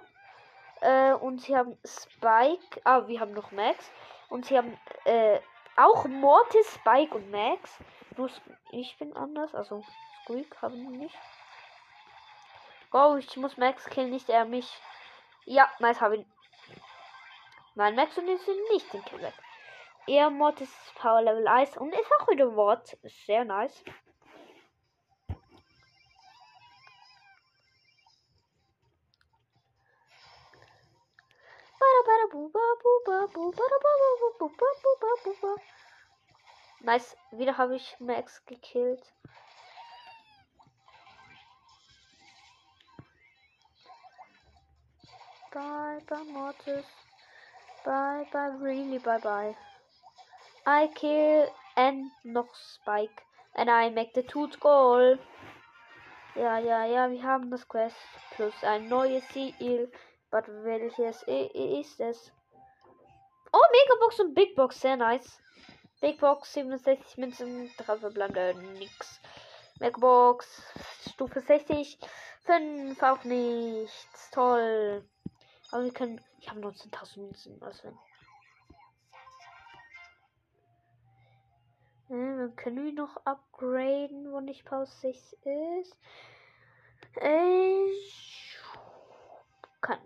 Äh, 0.80 1.12
und 1.14 1.40
sie 1.40 1.56
haben 1.56 1.78
Spike, 1.84 2.80
ah, 2.84 3.06
wir 3.06 3.20
haben 3.20 3.32
noch 3.32 3.50
Max. 3.52 3.90
Und 4.28 4.46
sie 4.46 4.56
haben, 4.56 4.78
äh, 5.04 5.40
auch 5.76 6.04
Mortis, 6.06 6.74
Spike 6.74 7.14
und 7.14 7.30
Max. 7.30 7.78
Nur 8.16 8.30
ich 8.72 8.96
bin 8.98 9.16
anders, 9.16 9.54
also 9.54 9.82
Squeak 10.22 10.60
haben 10.60 10.90
wir 10.90 10.98
nicht. 10.98 11.18
Oh, 12.92 13.16
ich 13.16 13.36
muss 13.36 13.56
Max 13.56 13.84
killen, 13.86 14.10
nicht 14.10 14.28
er 14.28 14.44
mich. 14.44 14.68
Ja, 15.44 15.70
nice, 15.78 16.00
habe 16.00 16.16
ihn. 16.16 16.32
Nein, 17.74 17.94
Max 17.94 18.18
und 18.18 18.28
ich 18.28 18.40
sind 18.42 18.58
nicht 18.72 18.92
den 18.92 19.04
Kill 19.04 20.30
Mod 20.30 20.60
ist 20.60 20.94
Power 20.94 21.22
Level 21.22 21.46
1 21.46 21.76
und 21.76 21.92
ist 21.92 22.10
auch 22.18 22.28
wieder. 22.28 22.82
Ist 23.02 23.26
sehr 23.26 23.44
nice. 23.44 23.84
Nice, 36.80 37.16
wieder 37.32 37.58
habe 37.58 37.76
ich 37.76 37.96
Max 38.00 38.44
gekillt. 38.46 39.02
Bye 45.52 46.00
bye 46.06 46.24
Mortis. 46.32 46.86
Bye 47.84 48.26
bye, 48.32 48.56
really 48.60 48.98
bye 48.98 49.18
bye. 49.18 49.56
I 50.66 50.88
kill 50.94 51.48
and 51.76 52.10
noch 52.24 52.54
Spike. 52.54 53.22
And 53.54 53.68
I 53.70 53.90
make 53.90 54.14
the 54.14 54.22
tooth 54.22 54.60
goal. 54.60 55.18
Ja, 56.34 56.58
ja, 56.58 56.84
ja, 56.84 57.10
wir 57.10 57.22
haben 57.22 57.50
das 57.50 57.66
Quest 57.66 57.96
plus 58.36 58.54
ein 58.62 58.88
neues 58.88 59.26
Ziel. 59.28 59.90
Aber 60.30 60.64
welches 60.64 61.22
ist 61.22 62.00
es? 62.00 62.32
Oh, 63.52 63.60
Megabox 63.72 64.20
und 64.20 64.34
Big 64.34 64.54
Box, 64.54 64.80
sehr 64.80 64.96
nice. 64.96 65.40
Big 66.00 66.20
Box 66.20 66.52
67 66.52 67.16
Münzen, 67.16 67.70
3 67.78 67.96
verbleibende 67.96 68.54
nix. 68.78 69.20
Megabox 69.80 70.62
Stufe 71.08 71.40
60, 71.40 71.98
5 72.44 73.02
auch 73.02 73.24
nichts. 73.24 74.30
Toll. 74.30 75.04
Aber 75.70 75.84
wir 75.84 75.92
können. 75.92 76.20
Ich 76.40 76.48
habe 76.48 76.60
19.000 76.60 77.20
Münzen. 77.20 77.62
Also. 77.62 77.88
Äh, 82.10 82.48
können 82.56 82.84
wir 82.84 82.92
noch 82.92 83.16
upgraden, 83.24 84.32
wo 84.32 84.40
nicht 84.40 84.64
Pause 84.64 84.92
6 85.00 85.32
ist? 85.44 85.98
Ich 87.20 88.58
kann. 89.80 89.98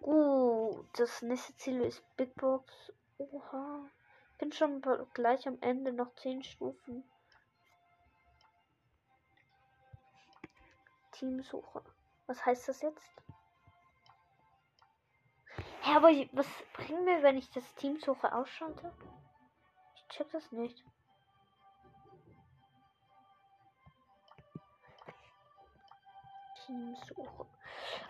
Gut, 0.00 0.86
das 0.98 1.22
nächste 1.22 1.56
Ziel 1.56 1.80
ist 1.82 2.02
Big 2.16 2.34
Box. 2.36 2.92
Oha. 3.18 3.88
Bin 4.38 4.52
schon 4.52 4.80
gleich 5.14 5.46
am 5.48 5.58
Ende 5.60 5.92
noch 5.92 6.14
10 6.14 6.44
Stufen. 6.44 7.04
Teamsuche. 11.12 11.82
Was 12.26 12.46
heißt 12.46 12.68
das 12.68 12.80
jetzt? 12.82 13.22
Hä, 15.82 15.96
aber 15.96 16.10
was 16.32 16.46
bringt 16.74 17.04
mir, 17.04 17.22
wenn 17.22 17.36
ich 17.36 17.50
das 17.50 17.74
Teamsuche 17.74 18.32
ausschalte? 18.32 18.92
Ich 19.96 20.06
check 20.08 20.30
das 20.30 20.52
nicht. 20.52 20.84
Teamsuche. 26.66 27.46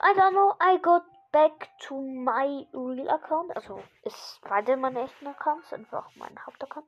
I 0.02 0.12
don't 0.14 0.32
know, 0.32 0.54
I 0.60 0.78
got 0.82 1.04
back 1.32 1.68
to 1.80 2.00
my 2.00 2.66
real 2.72 3.08
account. 3.10 3.54
Also 3.56 3.82
ist 4.02 4.40
beide 4.42 4.76
meine 4.76 5.02
echten 5.02 5.26
Accounts, 5.26 5.72
einfach 5.72 6.10
mein 6.16 6.34
Hauptaccount. 6.46 6.86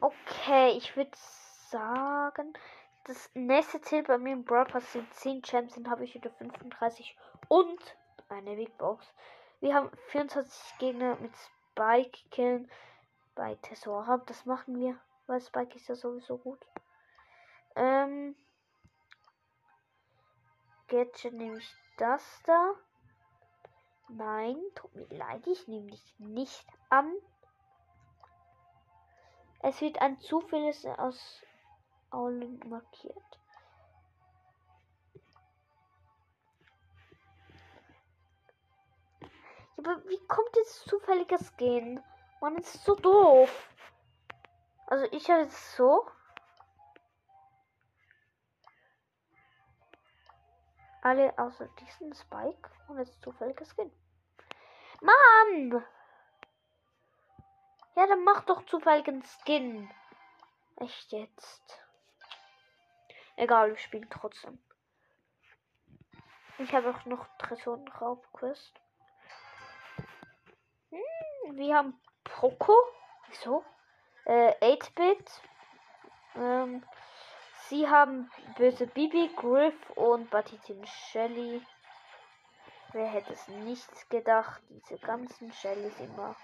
Okay, 0.00 0.70
ich 0.76 0.96
würde 0.96 1.10
sagen, 1.70 2.52
das 3.08 3.30
nächste 3.32 3.80
Ziel 3.80 4.02
bei 4.02 4.18
mir 4.18 4.34
im 4.34 4.44
Brawl 4.44 4.66
Pass 4.66 4.92
sind 4.92 5.12
10 5.14 5.42
Champs, 5.42 5.74
dann 5.74 5.90
habe 5.90 6.04
ich 6.04 6.14
wieder 6.14 6.30
35 6.30 7.16
und 7.48 7.96
eine 8.28 8.54
Big 8.54 8.76
Box. 8.76 9.06
Wir 9.60 9.74
haben 9.74 9.90
24 10.08 10.78
Gegner 10.78 11.16
mit 11.16 11.32
Spike 11.36 12.18
killen 12.30 12.70
bei 13.34 13.54
Tesora. 13.62 14.18
Das 14.26 14.44
machen 14.44 14.78
wir, 14.78 15.00
weil 15.26 15.40
Spike 15.40 15.74
ist 15.74 15.88
ja 15.88 15.94
sowieso 15.94 16.36
gut. 16.36 16.60
Ähm, 17.76 18.36
Gadget 20.88 21.32
nehme 21.32 21.58
ich 21.58 21.74
das 21.96 22.42
da. 22.44 22.74
Nein, 24.08 24.56
tut 24.74 24.94
mir 24.94 25.08
leid, 25.16 25.46
ich 25.46 25.66
nehme 25.66 25.90
dich 25.90 26.14
nicht 26.18 26.66
an. 26.90 27.10
Es 29.60 29.80
wird 29.80 30.00
ein 30.00 30.18
zufälliges 30.20 30.84
aus 30.84 31.42
allen 32.10 32.58
markiert. 32.68 33.38
Aber 39.78 39.96
wie 40.08 40.26
kommt 40.26 40.56
jetzt 40.56 40.88
zufälliges 40.88 41.56
Gehen? 41.56 42.02
Man 42.40 42.56
ist 42.56 42.84
so 42.84 42.94
doof. 42.96 43.68
Also 44.86 45.04
ich 45.12 45.30
habe 45.30 45.42
es 45.42 45.76
so. 45.76 46.10
Alle 51.02 51.38
außer 51.38 51.68
diesen 51.80 52.12
Spike 52.12 52.70
und 52.88 52.98
jetzt 52.98 53.22
zufälliges 53.22 53.70
Skin. 53.70 53.92
Mann! 55.00 55.84
Ja, 57.94 58.06
dann 58.06 58.24
mach 58.24 58.42
doch 58.44 58.66
zufälligen 58.66 59.22
Skin. 59.22 59.90
Echt 60.76 61.12
jetzt. 61.12 61.87
Egal, 63.38 63.70
wir 63.70 63.76
spielen 63.76 64.10
trotzdem. 64.10 64.58
Ich 66.58 66.74
habe 66.74 66.90
auch 66.90 67.04
noch 67.04 67.28
Tresorenraubquest. 67.38 68.80
Hm, 70.90 71.56
wir 71.56 71.76
haben 71.76 72.00
Poco. 72.24 72.74
Wieso? 73.28 73.64
Äh, 74.24 74.54
8-Bit. 74.60 75.40
Ähm, 76.34 76.84
sie 77.68 77.88
haben 77.88 78.28
böse 78.56 78.88
Bibi, 78.88 79.30
Griff 79.36 79.90
und 79.90 80.30
Batitin 80.30 80.84
Shelly. 80.84 81.64
Wer 82.90 83.06
hätte 83.06 83.34
es 83.34 83.46
nicht 83.46 84.10
gedacht? 84.10 84.60
Diese 84.68 84.98
ganzen 84.98 85.52
Shellys 85.52 86.00
immer. 86.00 86.34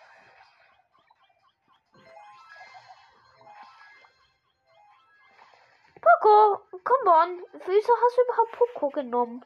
On. 7.07 7.43
Wieso 7.53 7.93
hast 8.03 8.17
du 8.17 8.23
überhaupt 8.23 8.53
Poco 8.53 8.91
genommen? 8.91 9.45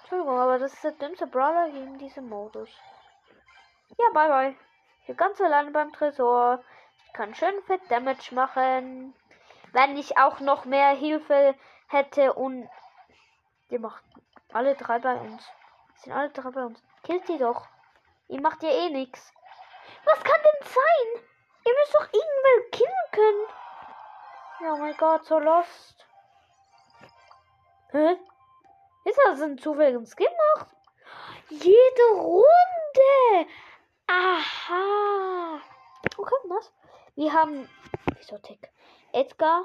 Entschuldigung, 0.00 0.38
aber 0.38 0.58
das 0.58 0.74
ist 0.74 0.84
der 0.84 0.92
dümmste 0.92 1.26
Brawler 1.26 1.66
hier 1.66 1.82
in 1.82 1.98
diesem 1.98 2.28
Modus. 2.28 2.70
Ja, 3.98 4.06
bye 4.12 4.28
bye. 4.28 4.56
Hier 5.02 5.14
ganz 5.14 5.40
alleine 5.40 5.70
beim 5.70 5.92
Tresor. 5.92 6.62
Ich 7.06 7.12
kann 7.12 7.34
schön 7.34 7.62
fett 7.64 7.82
Damage 7.90 8.34
machen. 8.34 9.14
Wenn 9.72 9.96
ich 9.96 10.18
auch 10.18 10.40
noch 10.40 10.64
mehr 10.64 10.90
Hilfe 10.90 11.54
hätte 11.88 12.32
und. 12.34 12.68
Ihr 13.70 13.80
macht 13.80 14.04
alle 14.52 14.74
drei 14.76 14.98
bei 14.98 15.14
uns. 15.14 15.42
Sind 15.96 16.12
alle 16.12 16.30
drei 16.30 16.50
bei 16.50 16.64
uns. 16.64 16.82
Killt 17.02 17.26
die 17.28 17.38
doch. 17.38 17.66
Ihr 18.28 18.40
macht 18.40 18.62
ja 18.62 18.70
eh 18.70 18.90
nichts. 18.90 19.32
Was 20.04 20.22
kann 20.22 20.40
denn 20.40 20.68
sein? 20.68 21.24
Ihr 21.66 21.72
müsst 21.72 21.94
doch 21.94 22.08
irgendwann 22.12 22.70
killen 22.70 23.10
können. 23.12 23.46
Oh 24.60 24.76
mein 24.76 24.96
Gott, 24.96 25.24
so 25.24 25.38
lost. 25.38 26.06
Hä? 27.94 28.18
Ist 29.04 29.20
das 29.24 29.40
ein 29.40 29.56
zufälligen 29.56 30.04
Skin 30.04 30.26
macht? 30.56 30.74
Jede 31.48 32.06
Runde. 32.16 33.48
Aha. 34.08 35.60
Okay, 36.16 36.34
was? 36.48 36.72
Wir 37.14 37.32
haben. 37.32 37.68
Wieso 38.16 38.38
Tick? 38.38 38.68
Edgar. 39.12 39.64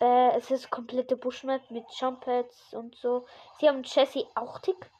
Äh, 0.00 0.36
es 0.36 0.48
ist 0.52 0.70
komplette 0.70 1.16
Bushmap 1.16 1.68
mit 1.72 1.90
Jumpads 1.90 2.72
und 2.72 2.94
so. 2.94 3.26
Sie 3.58 3.68
haben 3.68 3.82
Jessie 3.82 4.28
auch 4.36 4.60
Tick. 4.60 4.92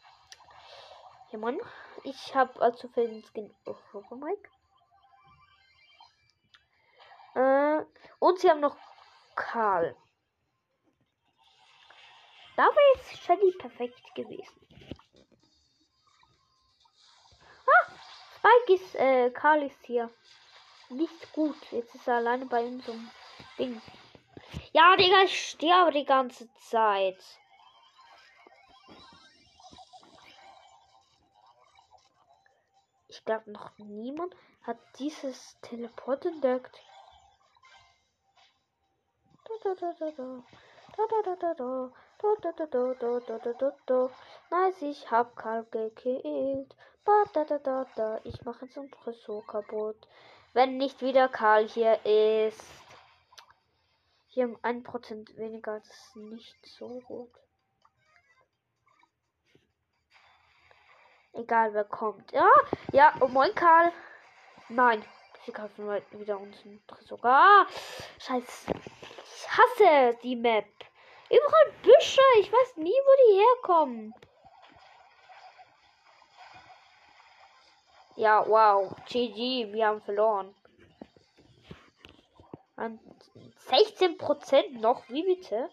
Ja, 1.31 1.39
Mann. 1.39 1.61
Ich 2.03 2.35
habe 2.35 2.53
für 2.79 3.07
den 3.07 3.23
Skin 3.23 3.55
oh, 3.67 4.17
Mike. 4.17 4.51
Äh, 7.37 7.85
und 8.19 8.41
sie 8.41 8.51
haben 8.51 8.59
noch 8.59 8.77
Karl. 9.37 9.95
Da 12.61 12.67
wäre 12.67 12.95
jetzt 12.95 13.23
Shelly 13.23 13.53
perfekt 13.53 14.15
gewesen. 14.15 14.67
Spike 18.37 18.75
ist, 18.75 18.95
äh, 18.97 19.31
Karl 19.31 19.63
ist 19.63 19.83
hier. 19.87 20.11
Nicht 20.91 21.33
gut. 21.33 21.57
Jetzt 21.73 21.95
ist 21.95 22.07
er 22.07 22.17
alleine 22.17 22.45
bei 22.45 22.63
unserem 22.63 23.11
Ding. 23.59 23.81
Ja, 24.75 24.95
Digga, 24.95 25.23
ich 25.23 25.53
sterbe 25.53 25.93
die 25.93 26.05
ganze 26.05 26.53
Zeit. 26.57 27.17
Ich 33.09 33.25
glaube, 33.25 33.51
noch 33.53 33.71
niemand 33.79 34.37
hat 34.65 34.77
dieses 34.99 35.59
Teleport 35.63 36.27
entdeckt. 36.27 36.79
Nice, 44.51 44.83
ich 44.83 45.11
hab 45.11 45.37
Karl 45.37 45.65
gekillt. 45.71 46.77
Ich 48.25 48.45
mache 48.45 48.67
jetzt 48.67 48.77
ein 48.77 48.91
Tresor 48.91 49.47
kaputt. 49.47 50.07
Wenn 50.53 50.77
nicht 50.77 51.01
wieder 51.01 51.29
Karl 51.29 51.67
hier 51.67 52.05
ist. 52.05 52.63
Hier 54.29 54.45
haben 54.45 54.57
1% 54.59 55.37
weniger. 55.37 55.79
Das 55.79 55.89
ist 55.89 56.17
nicht 56.17 56.67
so 56.67 57.01
gut. 57.01 57.33
Egal 61.33 61.73
wer 61.73 61.85
kommt. 61.85 62.33
Ja, 62.33 62.51
ja, 62.93 63.15
oh 63.21 63.29
moin 63.29 63.55
Karl. 63.55 63.93
Nein, 64.69 65.05
sie 65.47 65.53
kaufen 65.53 65.89
wieder 66.11 66.39
unseren 66.39 66.85
Tresor. 66.87 67.25
Ah, 67.25 67.67
scheiße. 68.19 68.73
Ich 69.25 69.49
hasse 69.49 70.19
die 70.23 70.37
Map. 70.37 70.67
Überall 71.31 71.73
Büsche. 71.83 72.21
Ich 72.41 72.53
weiß 72.53 72.77
nie, 72.77 72.91
wo 72.91 73.17
die 73.25 73.39
herkommen. 73.39 74.15
Ja, 78.17 78.47
wow. 78.47 78.95
GG, 79.07 79.73
wir 79.73 79.87
haben 79.87 80.03
verloren. 80.03 80.55
16% 82.77 84.81
noch, 84.81 85.09
wie 85.09 85.23
bitte? 85.23 85.71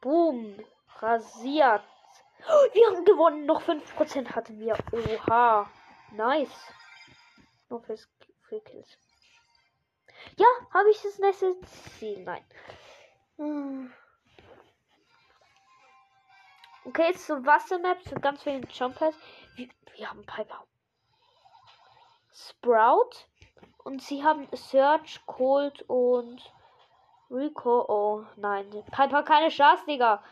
Boom. 0.00 0.64
Rasiert. 1.00 1.82
Wir 2.72 2.86
haben 2.86 3.04
gewonnen. 3.04 3.44
Noch 3.46 3.62
5% 3.62 4.34
hatten 4.34 4.60
wir. 4.60 4.78
Oha. 4.92 5.68
Nice. 6.12 6.72
Nur 7.68 7.82
für 7.82 7.98
Kills. 8.60 8.96
Ja, 10.36 10.46
habe 10.72 10.90
ich 10.90 11.00
das 11.02 11.18
nächste 11.18 11.58
Ziel? 11.98 12.24
Nein. 12.24 12.44
Hm. 13.36 13.92
Okay, 16.84 17.08
jetzt 17.08 17.26
so 17.26 17.44
Wassermap, 17.44 18.02
so 18.02 18.14
ganz 18.16 18.42
viele 18.42 18.60
Jumpers. 18.68 19.14
Wir, 19.56 19.68
wir 19.96 20.10
haben 20.10 20.24
Piper. 20.24 20.64
Sprout. 22.32 23.10
Und 23.84 24.02
sie 24.02 24.22
haben 24.22 24.48
Search, 24.52 25.20
Cold 25.26 25.82
und 25.88 26.42
Rico. 27.30 27.84
Oh 27.88 28.24
nein. 28.36 28.70
Piper 28.90 29.22
keine 29.22 29.48
Chance, 29.48 29.84
Digga. 29.86 30.22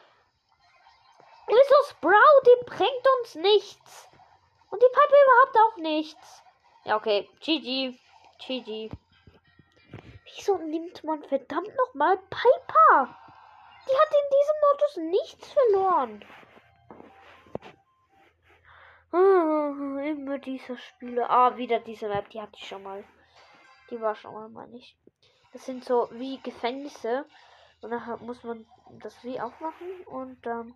Wieso 1.46 1.90
Sprout? 1.90 2.42
Die 2.46 2.64
bringt 2.66 3.08
uns 3.18 3.34
nichts. 3.34 4.08
Und 4.70 4.82
die 4.82 4.86
Piper 4.86 5.16
überhaupt 5.24 5.58
auch 5.58 5.76
nichts. 5.78 6.42
Ja, 6.84 6.96
okay. 6.96 7.28
GG. 7.40 7.98
GG. 8.38 8.90
Wieso 10.36 10.58
nimmt 10.58 11.04
man 11.04 11.22
verdammt 11.24 11.74
nochmal 11.76 12.16
Piper? 12.16 13.16
Die 13.86 13.96
hat 13.96 14.10
in 14.10 14.28
diesem 14.36 14.56
Modus 14.64 14.96
nichts 15.12 15.52
verloren. 15.52 16.24
Oh, 19.12 19.98
immer 20.00 20.38
diese 20.38 20.76
Spiele. 20.76 21.28
Ah, 21.30 21.56
wieder 21.56 21.78
diese 21.78 22.08
Map. 22.08 22.28
Die 22.30 22.40
hatte 22.40 22.56
ich 22.56 22.66
schon 22.66 22.82
mal. 22.82 23.04
Die 23.90 24.00
war 24.00 24.16
schon 24.16 24.34
mal, 24.34 24.48
meine 24.48 24.76
ich. 24.76 24.96
Das 25.52 25.64
sind 25.64 25.84
so 25.84 26.08
wie 26.10 26.40
Gefängnisse. 26.42 27.26
Und 27.82 27.90
dann 27.90 28.26
muss 28.26 28.42
man 28.42 28.66
das 29.02 29.22
wie 29.22 29.40
aufmachen 29.40 30.04
und 30.06 30.44
dann 30.44 30.74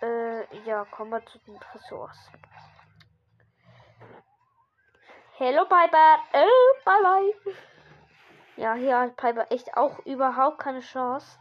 äh, 0.00 0.56
ja, 0.64 0.84
kommen 0.86 1.10
wir 1.10 1.24
zu 1.26 1.38
den 1.40 1.60
Tresors. 1.60 2.16
Hello 5.36 5.64
Piper. 5.66 6.18
Oh, 6.32 6.74
bye 6.84 7.02
bye. 7.02 7.54
Ja, 8.56 8.74
hier 8.74 8.98
hat 8.98 9.16
Piper 9.16 9.50
echt 9.50 9.76
auch 9.76 9.98
überhaupt 10.00 10.58
keine 10.58 10.80
Chance. 10.80 11.38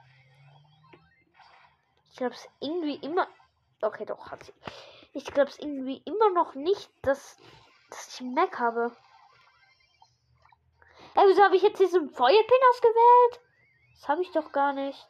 Ich 2.12 2.18
glaube 2.18 2.36
es 2.36 2.49
irgendwie 2.59 2.95
immer. 2.95 3.28
Okay, 3.82 4.05
doch, 4.05 4.32
hat 4.32 4.43
sie. 4.43 4.53
Ich 5.14 5.26
glaube 5.26 5.49
es 5.49 5.59
irgendwie 5.59 6.01
immer 6.05 6.30
noch 6.32 6.55
nicht, 6.55 6.89
dass, 7.01 7.38
dass 7.89 8.14
ich 8.14 8.22
einen 8.22 8.34
Mac 8.34 8.59
habe. 8.59 8.95
Ey, 11.16 11.24
wieso 11.28 11.43
habe 11.43 11.57
ich 11.57 11.64
jetzt 11.64 11.80
diesen 11.80 12.09
Feuerpin 12.09 12.57
ausgewählt? 12.70 13.41
Das 13.95 14.07
habe 14.07 14.22
ich 14.22 14.32
doch 14.32 14.51
gar 14.51 14.72
nicht. 14.72 15.07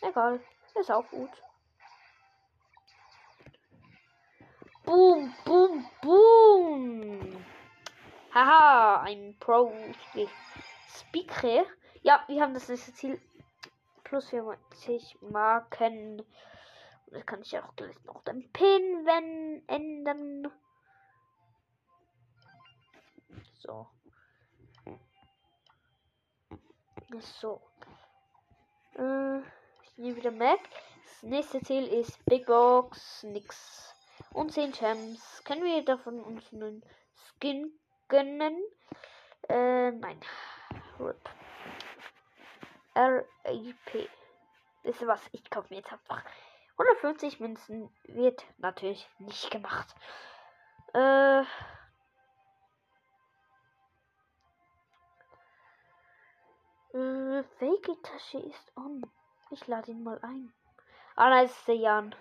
Egal. 0.00 0.40
Ist 0.74 0.90
auch 0.90 1.06
gut. 1.08 1.30
Boom, 4.84 5.34
boom, 5.44 5.90
boom. 6.00 7.51
Haha, 8.34 9.02
ein 9.02 9.36
Pro 9.38 9.74
Speaker. 10.88 11.66
Ja, 12.00 12.24
wir 12.28 12.40
haben 12.40 12.54
das 12.54 12.66
nächste 12.66 12.94
Ziel. 12.94 13.20
Plus 14.04 14.30
94 14.30 15.18
Marken. 15.20 16.22
Das 17.08 17.26
kann 17.26 17.42
ich 17.42 17.58
auch 17.58 17.76
gleich 17.76 18.02
noch 18.04 18.24
den 18.24 18.50
Pin 18.54 19.04
wenn, 19.04 19.62
ändern. 19.68 20.50
So. 23.58 23.86
So. 27.20 27.60
Äh, 28.94 29.40
ich 29.82 29.98
nehme 29.98 30.16
wieder 30.16 30.30
Mac. 30.30 30.58
Das 31.04 31.22
nächste 31.22 31.60
Ziel 31.60 31.86
ist 31.86 32.24
Big 32.24 32.46
Box. 32.46 33.24
Nix. 33.24 33.94
Und 34.32 34.52
10 34.54 34.72
Gems. 34.72 35.44
Können 35.44 35.64
wir 35.64 35.84
davon 35.84 36.18
uns 36.22 36.50
einen 36.50 36.82
Skin 37.14 37.78
gönnen? 38.12 38.62
Äh, 39.48 39.90
nein. 39.90 40.20
RIP. 41.00 41.28
R-I-P. 42.94 44.08
Wisst 44.82 45.00
ihr 45.00 45.08
was? 45.08 45.20
Ich 45.32 45.48
kaufe 45.50 45.68
mir 45.70 45.80
jetzt 45.80 45.92
einfach 45.92 46.22
150 46.76 47.40
Münzen. 47.40 47.90
Wird 48.04 48.44
natürlich 48.58 49.08
nicht 49.18 49.50
gemacht. 49.50 49.94
Äh. 50.92 51.40
Äh, 56.94 57.42
Fake-Tasche 57.58 58.38
ist 58.40 58.76
on. 58.76 59.10
Ich 59.50 59.66
lade 59.66 59.90
ihn 59.90 60.04
mal 60.04 60.18
ein. 60.22 60.52
Ah, 61.16 61.30
da 61.30 61.40
ist 61.40 61.66
der 61.66 61.76
Jan. 61.76 62.14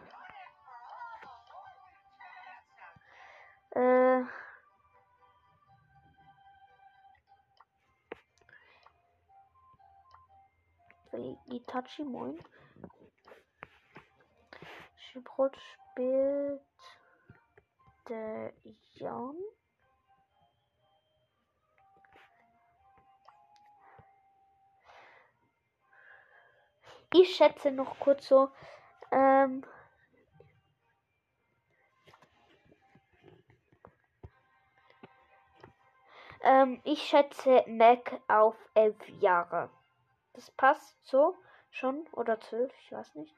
Äh. 3.72 4.22
Itachi, 11.14 12.04
moin. 12.04 12.42
Schibrot 14.96 15.58
spielt 15.58 16.62
der 18.08 18.54
Jan. 18.94 19.36
Ich 27.14 27.36
schätze 27.36 27.72
noch 27.72 28.00
kurz 28.00 28.28
so. 28.28 28.50
Ähm, 29.12 29.66
ähm, 36.42 36.80
ich 36.86 37.04
schätze 37.04 37.66
Mac 37.68 38.22
auf 38.30 38.56
elf 38.76 38.96
Jahre. 39.20 39.70
Das 40.34 40.50
passt 40.52 40.98
so 41.06 41.38
schon 41.70 42.08
oder 42.12 42.40
zwölf, 42.40 42.74
ich 42.82 42.92
weiß 42.92 43.16
nicht. 43.16 43.36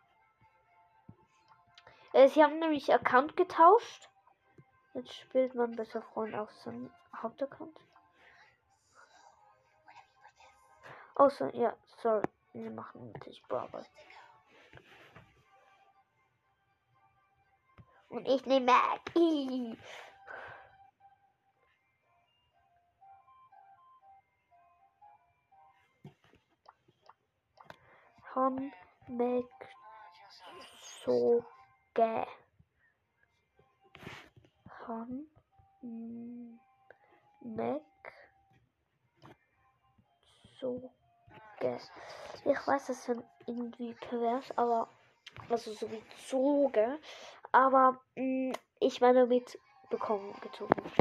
Äh, 2.13 2.27
sie 2.27 2.43
haben 2.43 2.59
nämlich 2.59 2.93
Account 2.93 3.35
getauscht. 3.35 4.09
Jetzt 4.93 5.13
spielt 5.13 5.55
man 5.55 5.75
besser 5.75 6.01
Freund 6.01 6.35
auf 6.35 6.51
seinem 6.53 6.91
Hauptaccount. 7.15 7.75
Außer, 11.15 11.51
oh, 11.53 11.57
ja, 11.57 11.75
sorry. 12.01 12.27
Wir 12.53 12.69
machen 12.69 13.11
natürlich 13.11 13.41
Brawl. 13.47 13.85
Und 18.09 18.27
ich 18.27 18.45
nehme 18.45 18.67
Maggie. 18.67 19.77
Soge. 31.05 32.25
Han 34.87 35.27
Meg 37.41 37.81
Soge. 40.59 41.79
Ich 42.45 42.67
weiß, 42.67 42.87
das 42.87 43.03
sind 43.03 43.23
irgendwie 43.45 43.93
pervers, 43.93 44.45
aber. 44.57 44.87
Also 45.49 45.73
so 45.73 45.91
wie 45.91 46.01
Zoge. 46.27 46.99
Aber 47.51 47.99
mh, 48.15 48.49
mm, 48.49 48.53
ich 48.79 48.99
meine 48.99 49.27
mit 49.27 49.59
bekommen 49.89 50.33
gezogen. 50.41 50.91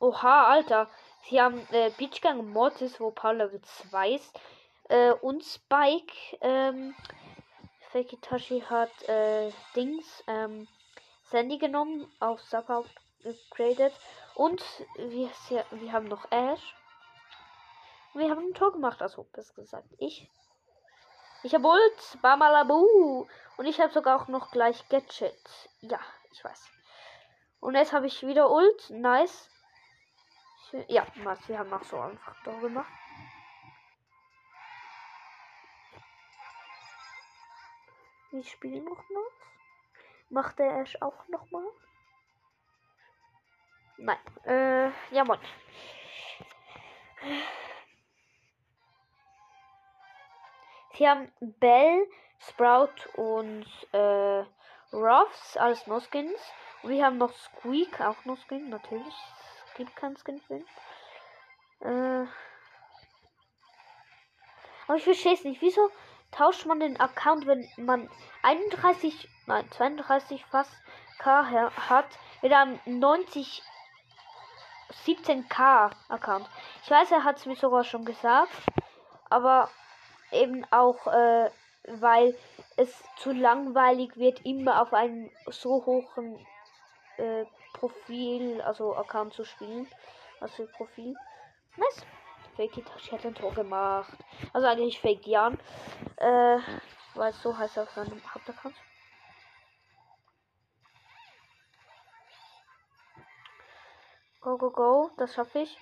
Oha, 0.00 0.48
Alter. 0.48 0.88
Sie 1.28 1.40
haben 1.40 1.66
äh, 1.70 1.90
Beachgang 1.96 2.46
Mortis, 2.50 3.00
wo 3.00 3.10
Paul 3.10 3.36
Level 3.36 3.60
2 3.62 4.10
ist. 4.10 4.40
Äh, 4.88 5.12
und 5.12 5.42
Spike. 5.42 6.14
Ähm, 6.40 6.94
Fakitashi 7.92 8.60
hat 8.60 8.90
äh, 9.08 9.50
Dings. 9.74 10.22
Ähm, 10.26 10.68
Sandy 11.30 11.58
genommen, 11.58 12.12
auf 12.20 12.42
Sub 12.42 12.68
upgraded. 12.68 13.92
Und 14.34 14.62
wir, 14.96 15.30
wir 15.70 15.92
haben 15.92 16.08
noch 16.08 16.30
Ash. 16.30 16.74
Wir 18.12 18.30
haben 18.30 18.48
ein 18.48 18.54
Tor 18.54 18.72
gemacht, 18.72 19.00
also 19.00 19.24
besser 19.32 19.54
gesagt. 19.54 19.88
Ich. 19.98 20.30
Ich 21.42 21.54
habe 21.54 21.66
Ult, 21.66 22.18
Bamalabu. 22.20 23.26
Und 23.56 23.66
ich 23.66 23.80
habe 23.80 23.92
sogar 23.92 24.20
auch 24.20 24.28
noch 24.28 24.50
gleich 24.50 24.88
Gadget. 24.88 25.34
Ja, 25.80 26.00
ich 26.32 26.44
weiß. 26.44 26.68
Und 27.60 27.76
jetzt 27.76 27.92
habe 27.92 28.06
ich 28.06 28.26
wieder 28.26 28.50
Ult. 28.50 28.90
Nice. 28.90 29.48
Ich, 30.74 30.90
ja, 30.90 31.06
wir 31.14 31.58
haben 31.58 31.72
auch 31.72 31.84
so 31.84 32.00
einfach 32.00 32.34
Tor 32.42 32.60
gemacht. 32.60 32.92
Ich 38.32 38.50
spiele 38.50 38.82
noch 38.82 39.08
mal. 39.08 39.24
Macht 40.30 40.58
der 40.58 40.80
Ash 40.80 41.00
auch 41.00 41.28
noch 41.28 41.48
mal? 41.52 41.64
Nein. 43.98 44.18
Äh, 44.44 44.90
ja, 45.14 45.22
Mann. 45.22 45.38
Sie 50.94 51.08
haben 51.08 51.30
Bell, 51.38 52.08
Sprout 52.40 52.94
und 53.14 53.66
äh, 53.92 54.44
Ruffs, 54.92 55.56
alles 55.56 55.86
No-Skins. 55.86 56.40
Und 56.82 56.90
wir 56.90 57.06
haben 57.06 57.18
noch 57.18 57.32
Squeak, 57.32 58.00
auch 58.00 58.24
No-Skin, 58.24 58.68
natürlich. 58.70 59.14
Gibt 59.76 59.96
keinen 59.96 60.16
Skin 60.16 60.40
für. 60.40 60.62
Äh, 61.80 62.26
aber 64.86 64.96
ich 64.96 65.04
verstehe 65.04 65.34
es 65.34 65.44
nicht. 65.44 65.60
Wieso 65.62 65.90
tauscht 66.30 66.66
man 66.66 66.80
den 66.80 66.98
Account, 67.00 67.46
wenn 67.46 67.68
man 67.76 68.10
31, 68.42 69.28
nein, 69.46 69.68
32 69.70 70.44
fast 70.46 70.72
K 71.18 71.70
hat, 71.88 72.06
mit 72.42 72.52
einem 72.52 72.78
90 72.84 73.62
17k 75.06 75.90
Account. 76.08 76.48
Ich 76.82 76.90
weiß, 76.90 77.10
er 77.10 77.24
hat 77.24 77.38
es 77.38 77.46
mir 77.46 77.56
sogar 77.56 77.84
schon 77.84 78.04
gesagt, 78.04 78.52
aber 79.30 79.70
eben 80.30 80.64
auch, 80.70 81.06
äh, 81.06 81.50
weil 81.88 82.36
es 82.76 83.02
zu 83.16 83.32
langweilig 83.32 84.16
wird, 84.16 84.44
immer 84.44 84.82
auf 84.82 84.92
einem 84.92 85.30
so 85.46 85.84
hohen 85.84 86.46
äh, 87.16 87.44
Profil, 87.72 88.60
also 88.62 88.96
Account 88.96 89.34
zu 89.34 89.44
spielen. 89.44 89.88
Also 90.40 90.66
Profil. 90.66 91.14
Nice. 91.76 92.04
Fake 92.56 92.76
It 92.78 93.12
hat 93.12 93.26
ein 93.26 93.34
Tor 93.34 93.52
gemacht. 93.52 94.16
Also 94.52 94.66
eigentlich 94.66 95.00
Fake 95.00 95.26
Jan. 95.26 95.58
Äh, 96.16 96.58
weil 97.14 97.32
so 97.32 97.56
heißt 97.56 97.76
er 97.76 97.84
auf 97.84 97.90
seinem 97.90 98.20
Hauptaccount. 98.32 98.74
Go, 104.40 104.58
go, 104.58 104.70
go. 104.70 105.10
Das 105.16 105.34
schaffe 105.34 105.60
ich. 105.60 105.78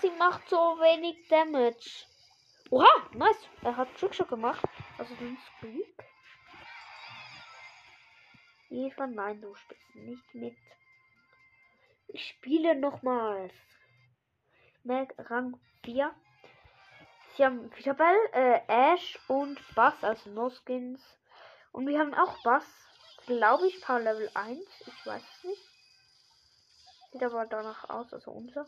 Sie 0.00 0.10
macht 0.10 0.48
so 0.48 0.56
wenig 0.56 1.28
Damage. 1.28 2.06
Oha, 2.70 2.86
nice. 3.12 3.48
Er 3.62 3.76
hat 3.76 3.94
Trickshot 3.96 4.28
gemacht. 4.28 4.64
Also 4.98 5.14
den 5.14 5.38
Squeak. 5.38 6.04
Eva, 8.70 9.06
nein, 9.06 9.40
du 9.40 9.54
spielst 9.54 9.94
nicht 9.94 10.34
mit. 10.34 10.56
Ich 12.08 12.28
spiele 12.28 12.74
nochmals. 12.74 13.54
Meg 14.84 15.14
Rang 15.30 15.58
4. 15.84 16.14
Sie 17.36 17.44
haben 17.44 17.70
Peterbell, 17.70 18.16
äh, 18.32 18.60
Ash 18.66 19.18
und 19.28 19.58
Bass, 19.74 20.02
also 20.02 20.30
No 20.30 20.50
Skins. 20.50 21.00
Und 21.72 21.86
wir 21.86 21.98
haben 21.98 22.14
auch 22.14 22.42
Bass, 22.42 22.66
glaube 23.26 23.68
ich, 23.68 23.80
Power 23.80 24.00
Level 24.00 24.30
1. 24.34 24.58
Ich 24.86 25.06
weiß 25.06 25.22
es 25.22 25.44
nicht. 25.44 25.68
Sieht 27.12 27.22
aber 27.22 27.46
danach 27.46 27.88
aus, 27.88 28.12
also 28.12 28.32
unser 28.32 28.66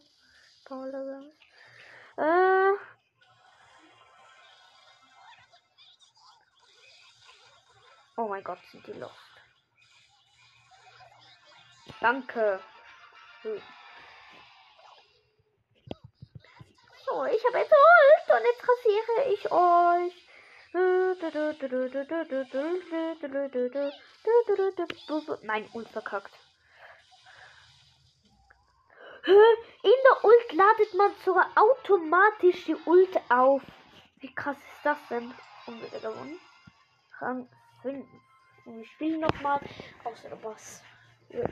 Power 0.64 0.86
Level. 0.86 1.32
Äh. 2.16 2.72
Oh 8.16 8.28
mein 8.28 8.44
Gott, 8.44 8.59
sind 8.70 8.86
die 8.86 8.92
lost. 8.92 9.29
Danke. 12.01 12.61
Hm. 13.42 13.62
So, 17.05 17.24
ich 17.24 17.44
habe 17.44 17.59
jetzt 17.59 17.72
Ult 17.72 18.38
und 18.38 18.44
jetzt 18.46 18.62
rasiere 18.68 19.32
ich 19.32 19.53
euch. 19.53 20.26
Nein, 25.42 25.68
Ult 25.72 25.88
verkackt. 25.88 26.32
In 29.26 29.34
der 29.82 30.24
Ult 30.24 30.53
ladet 30.53 30.94
man 30.94 31.14
sogar 31.24 31.51
automatisch 31.57 32.64
die 32.64 32.76
Ult 32.86 33.16
auf. 33.28 33.62
Wie 34.20 34.34
krass 34.34 34.57
ist 34.57 34.84
das 34.84 34.98
denn? 35.11 35.34
Und 35.66 35.82
wieder 35.82 36.01
gewonnen. 36.01 36.40
Rang 37.18 37.48
5. 37.82 38.07
Und 38.66 38.78
wir 38.78 38.86
spielen 38.86 39.20
nochmal 39.20 39.61
außer 40.05 40.28
der 40.28 40.36
Boss. 40.36 40.82
Ja. 41.30 41.44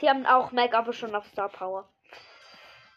Sie 0.00 0.08
haben 0.08 0.24
auch 0.24 0.50
Mac, 0.52 0.72
aber 0.72 0.94
schon 0.94 1.14
auf 1.14 1.26
Star 1.26 1.50
Power. 1.50 1.86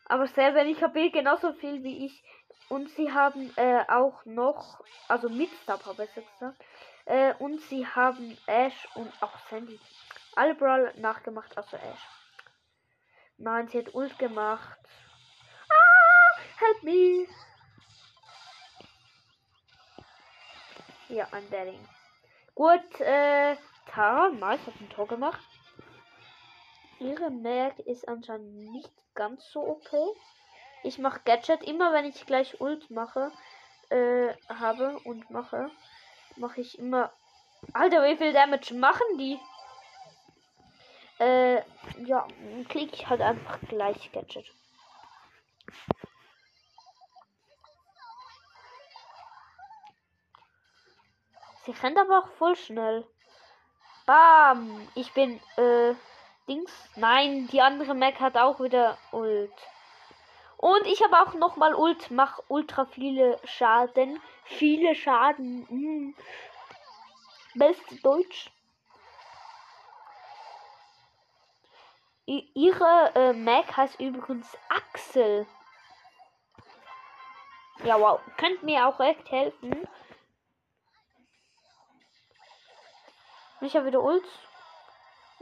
Aber 0.05 0.25
selber 0.27 0.63
ich 0.65 0.81
habe 0.81 1.11
genauso 1.11 1.51
viel 1.53 1.83
wie 1.83 2.05
ich. 2.05 2.23
Und 2.69 2.89
sie 2.91 3.11
haben 3.11 3.51
äh, 3.57 3.83
auch 3.89 4.23
noch, 4.25 4.81
also 5.09 5.27
mit 5.29 5.49
Star 5.63 5.77
Power 5.77 5.95
besser 5.95 6.21
gesagt. 6.21 6.63
Äh, 7.05 7.33
und 7.39 7.59
sie 7.61 7.85
haben 7.85 8.37
Ash 8.47 8.87
und 8.95 9.11
auch 9.21 9.37
Sandy. 9.49 9.77
Alle 10.35 10.55
Brawl 10.55 10.93
nachgemacht, 10.97 11.57
außer 11.57 11.77
Ash. 11.77 12.07
Nein, 13.37 13.67
sie 13.67 13.79
hat 13.79 13.93
Ult 13.93 14.17
gemacht. 14.17 14.79
Ah, 15.69 16.39
help 16.57 16.83
me. 16.83 17.27
Ja, 21.09 21.27
ein 21.31 21.49
Dadding. 21.51 21.85
Gut, 22.55 23.01
äh, 23.01 23.57
Tara, 23.87 24.29
nice, 24.29 24.65
hat 24.65 24.79
ein 24.79 24.89
Tor 24.89 25.07
gemacht. 25.07 25.52
Ihre 27.03 27.29
Merk 27.29 27.79
ist 27.79 28.07
anscheinend 28.07 28.71
nicht 28.71 28.91
ganz 29.13 29.45
so 29.51 29.59
okay. 29.59 30.05
Ich 30.83 30.97
mache 30.99 31.19
Gadget 31.25 31.61
immer, 31.63 31.91
wenn 31.91 32.05
ich 32.05 32.25
gleich 32.25 32.61
Ult 32.61 32.89
mache, 32.89 33.31
äh, 33.89 34.33
habe 34.47 34.97
und 35.03 35.29
mache, 35.29 35.69
mache 36.37 36.61
ich 36.61 36.79
immer. 36.79 37.11
Alter, 37.73 38.03
wie 38.03 38.15
viel 38.15 38.31
Damage 38.31 38.73
machen 38.73 39.17
die? 39.17 39.37
Äh, 41.19 41.61
ja, 42.05 42.25
klicke 42.69 42.95
ich 42.95 43.09
halt 43.09 43.21
einfach 43.21 43.59
gleich 43.67 44.11
Gadget. 44.13 44.49
Sie 51.65 51.71
rennt 51.71 51.97
aber 51.97 52.19
auch 52.19 52.27
voll 52.37 52.55
schnell. 52.55 53.05
Bam! 54.05 54.85
Ich 54.95 55.13
bin, 55.13 55.39
äh, 55.57 55.95
Dings. 56.47 56.71
Nein, 56.95 57.47
die 57.47 57.61
andere 57.61 57.93
Mac 57.93 58.19
hat 58.19 58.37
auch 58.37 58.59
wieder 58.59 58.97
Ult. 59.11 59.51
Und 60.57 60.85
ich 60.87 61.01
habe 61.03 61.19
auch 61.19 61.33
noch 61.33 61.55
mal 61.55 61.73
Ult, 61.75 62.11
mach 62.11 62.39
ultra 62.47 62.85
viele 62.85 63.39
Schaden. 63.43 64.21
Viele 64.45 64.95
Schaden. 64.95 65.67
Hm. 65.67 66.15
Beste 67.55 67.95
Deutsch. 67.97 68.49
I 72.25 72.49
ihre 72.53 73.11
äh, 73.15 73.33
Mac 73.33 73.75
heißt 73.75 73.99
übrigens 73.99 74.57
Axel. 74.69 75.45
Ja, 77.83 77.99
wow. 77.99 78.21
Könnt 78.37 78.63
mir 78.63 78.87
auch 78.87 78.99
echt 79.01 79.29
helfen. 79.29 79.87
Ich 83.59 83.75
habe 83.75 83.87
wieder 83.87 84.01
Ult. 84.01 84.23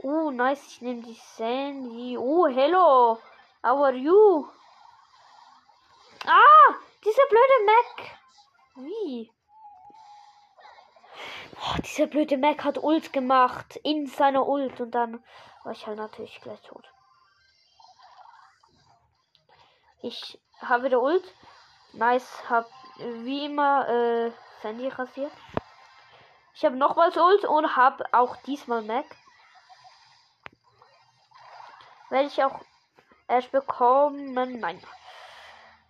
Oh, 0.04 0.32
nice. 0.32 0.66
Ich 0.66 0.80
nehme 0.80 1.02
die 1.02 1.20
Sandy. 1.36 2.18
Oh, 2.18 2.48
hello. 2.48 3.20
How 3.62 3.84
are 3.84 3.94
you? 3.94 4.48
Ah, 6.26 6.74
dieser 7.04 7.22
blöde 7.28 7.64
Mac. 7.66 8.18
Wie? 8.74 9.30
Oh, 11.54 11.80
dieser 11.84 12.08
blöde 12.08 12.36
Mac 12.36 12.64
hat 12.64 12.82
Ult 12.82 13.12
gemacht. 13.12 13.76
In 13.84 14.08
seiner 14.08 14.48
Ult. 14.48 14.80
Und 14.80 14.90
dann 14.90 15.22
war 15.62 15.70
ich 15.70 15.86
halt 15.86 15.98
natürlich 15.98 16.40
gleich 16.40 16.60
tot. 16.62 16.84
Ich 20.00 20.40
habe 20.60 20.84
wieder 20.84 21.00
Ult. 21.00 21.32
Nice. 21.92 22.50
Hab 22.50 22.68
wie 22.98 23.44
immer 23.44 23.88
äh, 23.88 24.32
Sandy 24.62 24.88
rasiert. 24.88 25.32
Ich 26.54 26.64
habe 26.64 26.74
nochmals 26.74 27.16
Ult 27.16 27.44
und 27.44 27.76
habe 27.76 28.04
auch 28.12 28.34
diesmal 28.38 28.82
Mac. 28.82 29.06
Werde 32.12 32.26
ich 32.26 32.44
auch 32.44 32.60
erst 33.26 33.50
bekommen? 33.52 34.34
Nein. 34.34 34.82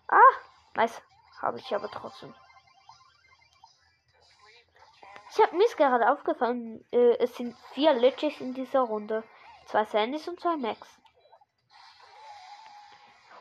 Ah, 0.06 0.34
nice. 0.76 1.02
Habe 1.40 1.58
ich 1.58 1.74
aber 1.74 1.90
trotzdem. 1.90 2.32
Ich 5.32 5.42
habe 5.42 5.56
mir 5.56 5.66
gerade 5.76 6.12
aufgefallen, 6.12 6.86
äh, 6.92 7.16
es 7.18 7.34
sind 7.34 7.56
vier 7.72 7.94
Legis 7.94 8.40
in 8.40 8.54
dieser 8.54 8.82
Runde. 8.82 9.24
Zwei 9.66 9.84
Sandys 9.84 10.28
und 10.28 10.38
zwei 10.38 10.56
Max. 10.56 10.86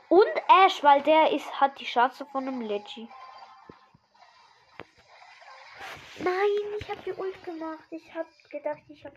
Und 0.10 0.36
Ash, 0.66 0.84
weil 0.84 1.04
der 1.04 1.32
ist, 1.34 1.62
hat 1.62 1.80
die 1.80 1.86
Chance 1.86 2.26
von 2.32 2.48
einem 2.48 2.62
Leggy. 2.62 3.08
Nein, 6.18 6.80
ich 6.80 6.90
habe 6.90 7.02
die 7.06 7.14
Ult 7.14 7.44
gemacht. 7.44 7.86
Ich 7.92 8.12
habe 8.16 8.30
gedacht, 8.50 8.82
ich 8.88 9.06
habe 9.06 9.16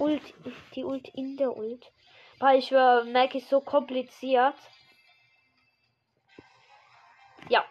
Ult, 0.00 0.34
die 0.74 0.84
Ult 0.84 1.08
in 1.14 1.36
der 1.36 1.56
Ult. 1.56 1.92
Weil 2.38 2.58
ich 2.58 2.72
war, 2.72 3.04
merke 3.04 3.38
ich 3.38 3.46
so 3.46 3.60
kompliziert. 3.60 4.56
Ja. 7.48 7.64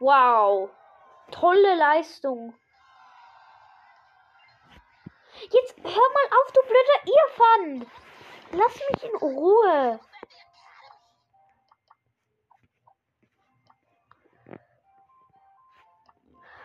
Wow. 0.00 0.70
Tolle 1.30 1.76
Leistung. 1.76 2.54
Jetzt 5.42 5.76
hör 5.78 5.84
mal 5.84 6.38
auf, 6.38 6.52
du 6.52 6.60
blöder 6.62 7.00
Irrfan. 7.06 7.90
Lass 8.52 8.80
mich 8.90 9.04
in 9.04 9.16
Ruhe. 9.16 10.00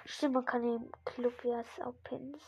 Stimmt, 0.05 0.33
man 0.33 0.45
kann 0.45 0.63
im 0.63 0.91
Club 1.03 1.43
ja 1.43 1.63
auch 1.83 1.93
Pins. 2.03 2.41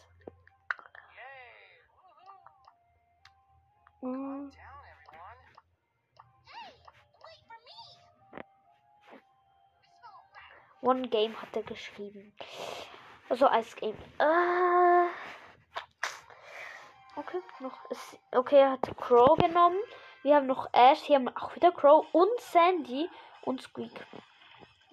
Mm. 4.01 4.49
One 10.81 11.07
Game 11.07 11.39
hat 11.41 11.55
er 11.55 11.63
geschrieben. 11.63 12.33
Also 13.29 13.47
als 13.47 13.75
Game. 13.75 13.97
Äh, 14.19 15.07
okay, 17.15 17.41
noch 17.59 17.89
ist, 17.89 18.19
okay, 18.31 18.59
er 18.59 18.71
hat 18.71 18.97
Crow 18.97 19.37
genommen. 19.37 19.79
Wir 20.23 20.35
haben 20.35 20.47
noch 20.47 20.67
Ash, 20.73 20.99
hier 21.01 21.15
haben 21.17 21.35
auch 21.35 21.55
wieder 21.55 21.71
Crow 21.71 22.05
und 22.13 22.39
Sandy 22.39 23.09
und 23.41 23.61
Squeak. 23.61 24.05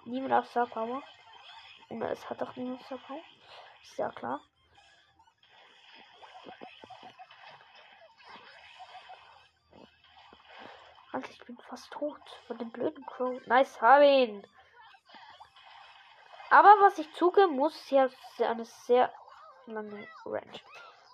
Niemand 0.04 0.32
auf 0.32 0.46
Star 0.46 0.66
Power. 0.66 1.02
Und 1.88 2.02
es 2.02 2.28
hat 2.28 2.42
auch 2.42 2.56
niemand 2.56 2.82
Star 2.82 2.98
Power. 2.98 3.20
Ist 3.82 3.98
ja 3.98 4.10
klar. 4.10 4.40
Alter, 11.12 11.30
ich 11.30 11.44
bin 11.44 11.56
fast 11.58 11.92
tot 11.92 12.20
von 12.46 12.58
dem 12.58 12.70
blöden 12.70 13.04
Crow. 13.06 13.40
Nice, 13.46 13.80
hab 13.80 14.02
ihn. 14.02 14.44
Aber 16.54 16.68
was 16.82 17.00
ich 17.00 17.12
zugeben 17.14 17.56
muss, 17.56 17.74
sie 17.88 18.00
hat 18.00 18.12
eine 18.38 18.64
sehr 18.64 19.12
lange 19.66 20.06
Range. 20.24 20.60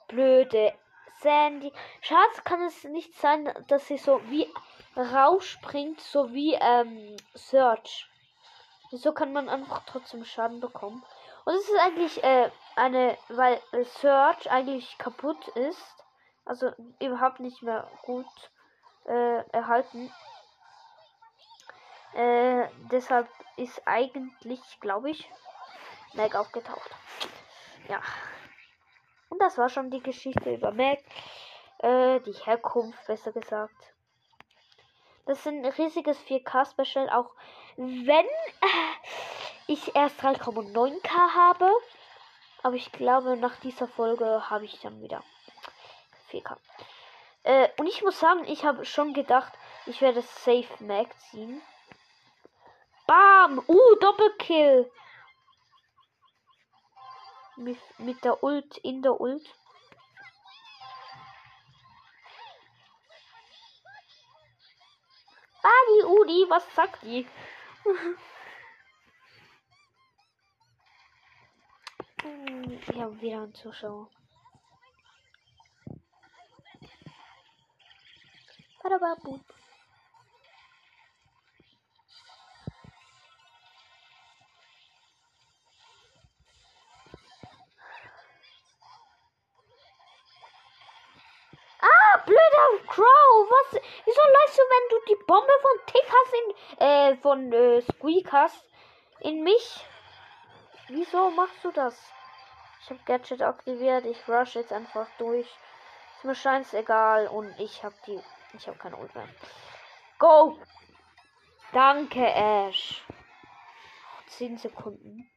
Blöde 0.07 0.75
Sandy. 1.23 1.73
Schatz 2.03 2.45
kann 2.45 2.61
es 2.61 2.85
nicht 2.85 3.15
sein, 3.15 3.51
dass 3.69 3.87
sie 3.87 3.97
so 3.97 4.21
wie 4.29 4.47
rausspringt, 4.95 5.99
so 5.99 6.31
wie 6.35 6.53
ähm, 6.61 7.17
Search. 7.33 8.07
Wieso 8.91 9.13
kann 9.13 9.33
man 9.33 9.49
einfach 9.49 9.81
trotzdem 9.87 10.27
Schaden 10.27 10.61
bekommen? 10.61 11.03
Und 11.47 11.55
es 11.55 11.71
ist 11.71 11.81
eigentlich 11.81 12.23
äh, 12.23 12.51
eine, 12.77 13.17
weil 13.31 13.63
Search 13.83 14.51
eigentlich 14.51 14.99
kaputt 14.99 15.49
ist. 15.49 16.05
Also 16.45 16.71
überhaupt 17.01 17.41
nicht 17.41 17.63
mehr 17.63 17.91
gut 18.03 18.27
äh, 19.07 19.43
erhalten. 19.53 20.13
Äh, 22.15 22.69
deshalb 22.91 23.29
ist 23.57 23.83
eigentlich, 23.87 24.61
glaube 24.81 25.11
ich, 25.11 25.31
Mac 26.15 26.35
aufgetaucht. 26.35 26.91
Ja. 27.89 28.01
Und 29.29 29.41
das 29.41 29.59
war 29.59 29.69
schon 29.69 29.91
die 29.91 30.03
Geschichte 30.03 30.55
über 30.55 30.73
Mac. 30.73 30.99
Äh, 31.79 32.21
die 32.21 32.33
Herkunft, 32.33 33.07
besser 33.07 33.33
gesagt. 33.33 33.95
Das 35.27 35.39
ist 35.39 35.47
ein 35.47 35.65
riesiges 35.65 36.19
4K-Special, 36.27 37.09
auch 37.11 37.31
wenn 37.77 38.27
äh, 38.27 38.27
ich 39.69 39.95
erst 39.95 40.21
3,9K 40.21 41.09
habe. 41.09 41.71
Aber 42.63 42.75
ich 42.75 42.91
glaube, 42.93 43.37
nach 43.37 43.57
dieser 43.61 43.87
Folge 43.87 44.51
habe 44.51 44.65
ich 44.65 44.81
dann 44.81 45.01
wieder 45.01 45.23
4K. 46.31 46.57
Äh, 47.45 47.69
und 47.79 47.87
ich 47.87 48.03
muss 48.03 48.19
sagen, 48.19 48.45
ich 48.47 48.65
habe 48.65 48.85
schon 48.85 49.15
gedacht, 49.15 49.53
ich 49.87 50.01
werde 50.01 50.23
Safe 50.23 50.69
Mac 50.81 51.09
ziehen. 51.31 51.63
Bam! 53.11 53.59
Uh, 53.67 53.97
Doppelkill! 54.01 54.89
Mit, 57.57 57.79
mit 57.99 58.23
der 58.23 58.41
Ult, 58.45 58.77
in 58.85 59.03
der 59.03 59.21
Ult. 59.21 59.53
Ah, 65.65 65.83
die 65.89 66.05
Udi, 66.05 66.47
was 66.49 66.73
sagt 66.77 67.03
die? 67.03 67.27
Ich 72.23 73.01
habe 73.01 73.21
wieder 73.21 73.43
einen 73.43 73.55
Zuschauer. 73.55 74.11
Badababub. 78.83 79.60
Hast 96.11 96.35
in, 96.35 96.87
äh, 96.87 97.17
von, 97.17 97.53
äh, 97.53 97.83
Squeak 97.83 98.33
hast, 98.33 98.65
in 99.21 99.43
mich? 99.43 99.87
Wieso 100.89 101.31
machst 101.31 101.65
du 101.65 101.71
das? 101.71 101.97
Ich 102.83 102.91
habe 102.91 103.01
Gadget 103.05 103.43
aktiviert, 103.43 104.05
ich 104.07 104.29
rush 104.29 104.55
jetzt 104.55 104.73
einfach 104.73 105.07
durch. 105.19 105.47
Ist 106.17 106.25
mir 106.25 106.35
scheißegal 106.35 107.29
und 107.29 107.59
ich 107.59 107.85
habe 107.85 107.95
die, 108.07 108.21
ich 108.55 108.67
habe 108.67 108.79
keine 108.79 108.97
Ult 108.97 109.15
mehr. 109.15 109.29
Go! 110.19 110.59
Danke, 111.73 112.27
Ash. 112.27 113.05
10 114.27 114.59
Sekunden. 114.59 115.31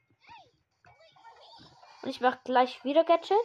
Und 2.01 2.09
ich 2.09 2.21
mache 2.21 2.39
gleich 2.43 2.83
wieder 2.83 3.03
Gadget. 3.03 3.37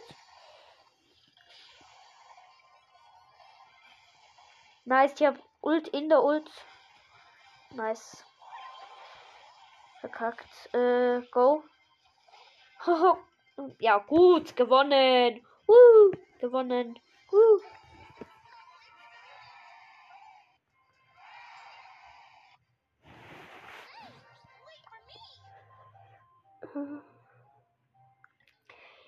Nice, 4.85 5.13
ich 5.19 5.27
habe 5.27 5.39
Ult 5.61 5.87
in 5.89 6.09
der 6.09 6.23
Ult. 6.23 6.49
Nice. 7.75 8.25
Verkackt. 10.01 10.73
Äh, 10.73 11.21
go. 11.31 11.63
ja, 13.79 13.97
gut, 13.99 14.55
gewonnen. 14.55 15.45
Uh, 15.67 16.11
gewonnen. 16.39 16.99
Uh. 17.31 17.59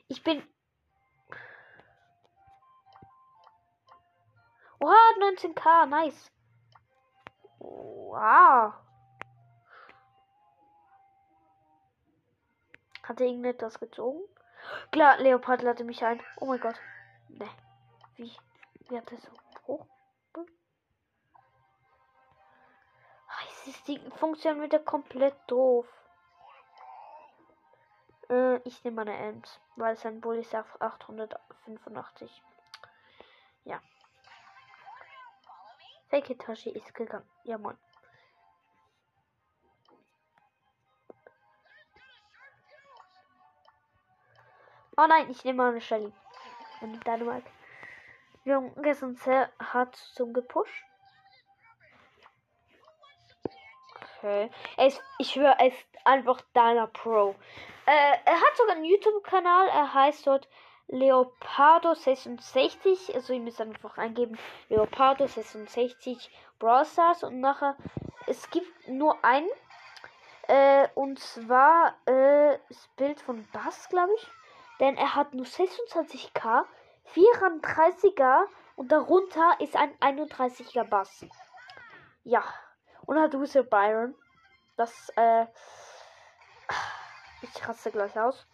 Ich 0.07 0.23
bin. 0.23 0.43
Oha, 4.79 4.95
19k, 5.19 5.85
nice. 5.85 6.31
Wow. 7.61 8.73
Hat 13.03 13.19
er 13.19 13.27
irgendetwas 13.27 13.79
gezogen? 13.79 14.21
Klar, 14.91 15.17
Leopard 15.17 15.61
lade 15.61 15.83
mich 15.83 16.03
ein. 16.03 16.21
Oh 16.39 16.45
mein 16.45 16.59
Gott. 16.59 16.75
Ne. 17.29 17.49
Wie? 18.15 18.31
Wie 18.89 18.97
hat 18.97 19.11
er 19.11 19.17
so 19.17 19.31
hoch? 19.67 19.85
Es 23.63 23.67
ist 23.67 23.87
die 23.87 23.99
Funktion 24.17 24.59
wieder 24.61 24.79
komplett 24.79 25.35
doof. 25.45 25.85
Äh, 28.27 28.57
ich 28.67 28.83
nehme 28.83 29.05
meine 29.05 29.15
Ems, 29.15 29.59
weil 29.75 29.95
sein 29.97 30.19
Bull 30.19 30.37
ist 30.37 30.55
auf 30.55 30.81
885. 30.81 32.41
Ja. 33.65 33.79
Sekitashi 36.11 36.71
ist 36.71 36.93
gegangen. 36.93 37.25
Ja, 37.45 37.57
moin. 37.57 37.77
Oh 44.97 45.07
nein, 45.07 45.29
ich 45.29 45.45
nehme 45.45 45.63
eine 45.63 45.79
Shelly. 45.79 46.11
Eine 46.81 46.99
Dynamite. 46.99 47.49
Junge 48.43 48.93
sind 48.93 49.19
sehr 49.19 49.49
hart 49.57 49.95
zum 49.95 50.33
gepusht. 50.33 50.83
Okay. 54.17 54.51
Ist, 54.85 55.01
ich 55.17 55.31
schwöre, 55.31 55.55
er 55.57 55.67
ist 55.67 55.87
einfach 56.03 56.41
deiner 56.53 56.87
Pro. 56.87 57.35
Äh, 57.85 58.17
er 58.25 58.35
hat 58.35 58.57
sogar 58.57 58.75
einen 58.75 58.85
YouTube-Kanal. 58.85 59.69
Er 59.69 59.93
heißt 59.93 60.27
dort 60.27 60.49
Leopardo66. 60.91 63.13
Also 63.13 63.33
ihr 63.33 63.39
müsst 63.39 63.61
einfach 63.61 63.97
eingeben 63.97 64.37
Leopardo66 64.69 66.29
Brawl 66.59 66.85
Stars. 66.85 67.23
Und 67.23 67.39
nachher, 67.39 67.75
es 68.27 68.49
gibt 68.49 68.87
nur 68.87 69.23
einen. 69.23 69.49
Äh, 70.47 70.87
und 70.95 71.19
zwar 71.19 71.95
äh, 72.05 72.57
das 72.67 72.89
Bild 72.97 73.21
von 73.21 73.47
Bass, 73.51 73.87
glaube 73.89 74.11
ich. 74.15 74.27
Denn 74.79 74.97
er 74.97 75.15
hat 75.15 75.33
nur 75.33 75.45
26k, 75.45 76.65
34er 77.13 78.45
und 78.75 78.91
darunter 78.91 79.55
ist 79.59 79.75
ein 79.75 79.95
31er 79.99 80.83
Bass. 80.83 81.25
Ja. 82.23 82.43
Und 83.05 83.19
hat 83.19 83.33
Whistle 83.33 83.63
Byron. 83.63 84.15
Das, 84.77 85.09
äh. 85.15 85.45
Ich 87.43 87.67
raste 87.67 87.91
gleich 87.91 88.19
aus. 88.19 88.47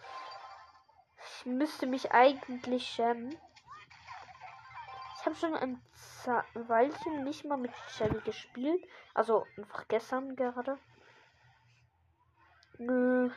Müsste 1.48 1.88
mich 1.88 2.12
eigentlich 2.12 2.86
schämen. 2.86 3.34
Ich 5.16 5.26
habe 5.26 5.34
schon 5.38 5.56
ein 5.56 5.82
Weilchen 6.54 7.24
nicht 7.24 7.46
mal 7.46 7.56
mit 7.56 7.72
Shelly 7.88 8.20
gespielt. 8.20 8.86
Also 9.14 9.46
einfach 9.56 9.88
gestern 9.88 10.36
gerade. 10.36 10.78
Äh. 12.80 13.30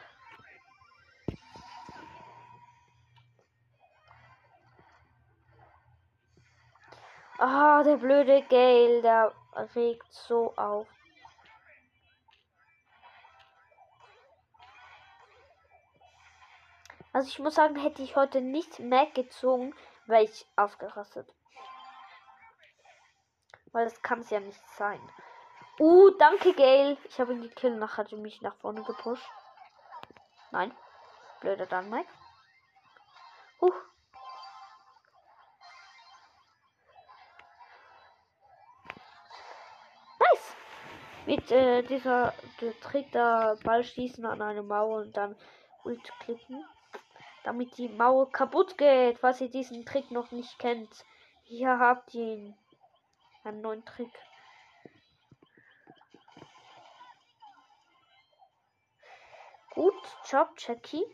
Ah, 7.38 7.84
der 7.84 7.96
blöde 7.96 8.42
Gale, 8.50 9.02
der 9.02 9.32
regt 9.76 10.12
so 10.12 10.52
auf. 10.56 10.88
Also 17.12 17.28
ich 17.28 17.38
muss 17.38 17.54
sagen, 17.54 17.76
hätte 17.76 18.02
ich 18.02 18.16
heute 18.16 18.40
nicht 18.40 18.78
Mac 18.78 19.14
gezogen, 19.14 19.74
wäre 20.06 20.22
ich 20.22 20.46
ausgerastet. 20.56 21.32
Weil 23.72 23.84
das 23.84 24.02
kann 24.02 24.20
es 24.20 24.30
ja 24.30 24.40
nicht 24.40 24.60
sein. 24.76 25.00
Uh, 25.78 26.10
danke 26.18 26.52
Gale. 26.54 26.96
Ich 27.04 27.20
habe 27.20 27.32
ihn 27.32 27.42
gekillt, 27.42 27.78
nachher 27.78 28.04
hat 28.04 28.12
er 28.12 28.18
mich 28.18 28.42
nach 28.42 28.54
vorne 28.56 28.82
gepusht. 28.82 29.28
Nein. 30.50 30.72
Blöder 31.40 31.66
dann, 31.66 31.88
Mike. 31.88 32.08
Huh. 33.60 33.72
Mit 41.30 41.48
äh, 41.52 41.82
dieser 41.82 42.34
der 42.60 42.80
Trick 42.80 43.12
da 43.12 43.54
Ball 43.62 43.84
schießen 43.84 44.26
an 44.26 44.42
eine 44.42 44.64
Mauer 44.64 45.02
und 45.02 45.16
dann 45.16 45.36
Ult 45.84 46.02
klicken. 46.18 46.64
Damit 47.44 47.78
die 47.78 47.88
Mauer 47.88 48.30
kaputt 48.30 48.76
geht, 48.76 49.18
falls 49.18 49.40
ihr 49.40 49.50
diesen 49.50 49.86
Trick 49.86 50.10
noch 50.10 50.30
nicht 50.30 50.58
kennt. 50.58 51.04
Hier 51.44 51.78
habt 51.78 52.14
ihr 52.14 52.34
ihn. 52.34 52.54
Einen 53.44 53.62
neuen 53.62 53.84
Trick. 53.84 54.12
Gut, 59.74 59.94
Job, 60.28 60.50
Jackie. 60.58 61.04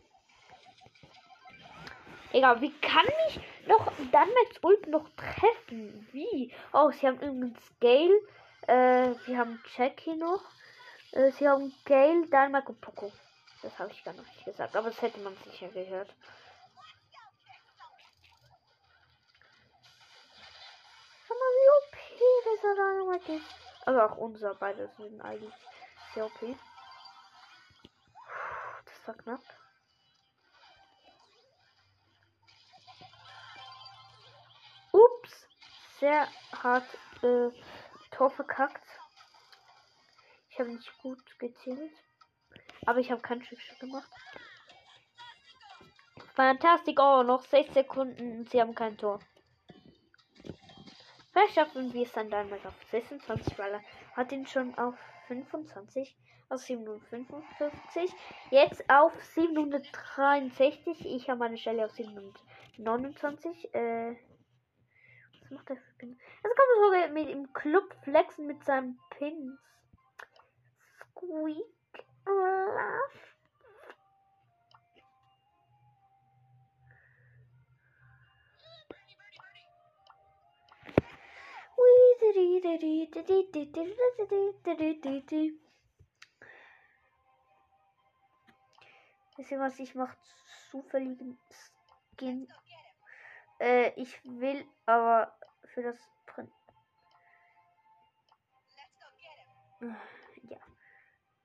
Egal, 2.33 2.61
wie 2.61 2.73
kann 2.81 3.07
ich 3.29 3.41
noch 3.67 3.93
dann 4.11 4.29
mit 4.29 4.65
Ult 4.65 4.89
noch 4.89 5.09
treffen? 5.11 6.09
Wie? 6.13 6.53
Oh, 6.73 6.91
sie 6.91 7.07
haben 7.07 7.17
übrigens 7.17 7.61
Gale. 7.81 8.21
Äh, 8.67 9.15
wir 9.27 9.39
haben 9.39 9.63
Jackie 9.77 10.17
noch. 10.17 10.43
Äh, 11.13 11.31
sie 11.31 11.49
haben 11.49 11.73
Gale, 11.85 12.27
Dynamite 12.27 12.69
und 12.69 12.81
Poco. 12.81 13.13
Das 13.63 13.79
habe 13.79 13.91
ich 13.91 14.05
gar 14.05 14.15
nicht 14.15 14.45
gesagt, 14.45 14.77
aber 14.77 14.91
das 14.91 15.01
hätte 15.03 15.19
man 15.21 15.37
sicher 15.39 15.69
gehört. 15.69 16.15
Schau 21.27 21.35
mal, 21.35 21.53
wie 21.57 21.69
OP 21.79 21.97
dieser 22.45 22.75
Dynamite 22.75 23.33
ist. 23.33 23.67
Also 23.87 24.01
auch 24.03 24.17
unser 24.17 24.55
beide 24.55 24.89
sind 24.97 25.21
eigentlich 25.21 25.55
sehr 26.15 26.27
OP. 26.27 26.57
Das 28.85 29.07
war 29.09 29.15
knapp. 29.15 29.43
Ups, 34.93 35.49
sehr 36.01 36.29
hart 36.63 36.99
äh, 37.23 37.51
Tor 38.11 38.31
verkackt. 38.31 38.87
Ich 40.51 40.59
habe 40.59 40.71
nicht 40.71 40.99
gut 40.99 41.39
gezielt. 41.39 41.93
Aber 42.87 43.01
ich 43.01 43.11
habe 43.11 43.21
keinen 43.21 43.43
Schiffschiff 43.43 43.79
gemacht. 43.79 44.09
Fantastik. 46.35 46.99
Oh, 47.01 47.23
noch 47.23 47.43
6 47.43 47.75
Sekunden. 47.75 48.47
Sie 48.47 48.61
haben 48.61 48.75
kein 48.75 48.97
Tor. 48.97 49.21
Vielleicht 51.33 51.55
schaffen 51.55 51.93
wir 51.93 52.03
es 52.03 52.13
dann 52.13 52.31
dann 52.31 52.49
mal 52.49 52.59
auf 52.65 52.75
26, 52.91 53.59
weil 53.59 53.75
er 53.75 53.83
hat 54.15 54.33
ihn 54.33 54.47
schon 54.47 54.75
auf 54.79 54.95
25, 55.27 56.17
auf 56.49 56.61
755. 56.61 58.11
Jetzt 58.51 58.89
auf 58.89 59.13
763. 59.23 61.05
Ich 61.05 61.29
habe 61.29 61.41
meine 61.41 61.59
Stelle 61.59 61.85
auf 61.85 61.93
729. 61.93 63.75
Äh, 63.75 64.17
was 65.43 65.51
macht 65.51 65.69
der 65.69 65.77
für 65.77 65.93
Pins? 65.99 66.19
Jetzt 66.43 66.57
man 66.57 66.85
sogar 66.85 67.09
mit 67.09 67.29
im 67.29 67.53
Club 67.53 67.95
flexen 68.03 68.47
mit 68.47 68.65
seinen 68.65 68.99
Pins. 69.11 69.59
Squeak. 71.13 71.76
Love. 72.27 72.67
Wisst 89.37 89.51
ihr 89.51 89.61
was? 89.61 89.79
Ich 89.79 89.95
mache 89.95 90.17
zufälligen 90.71 91.39
Skin. 92.17 92.49
Äh, 93.61 93.91
ich 94.01 94.21
will 94.25 94.67
aber 94.87 95.39
für 95.67 95.83
das 95.83 95.97
Print. 96.27 96.51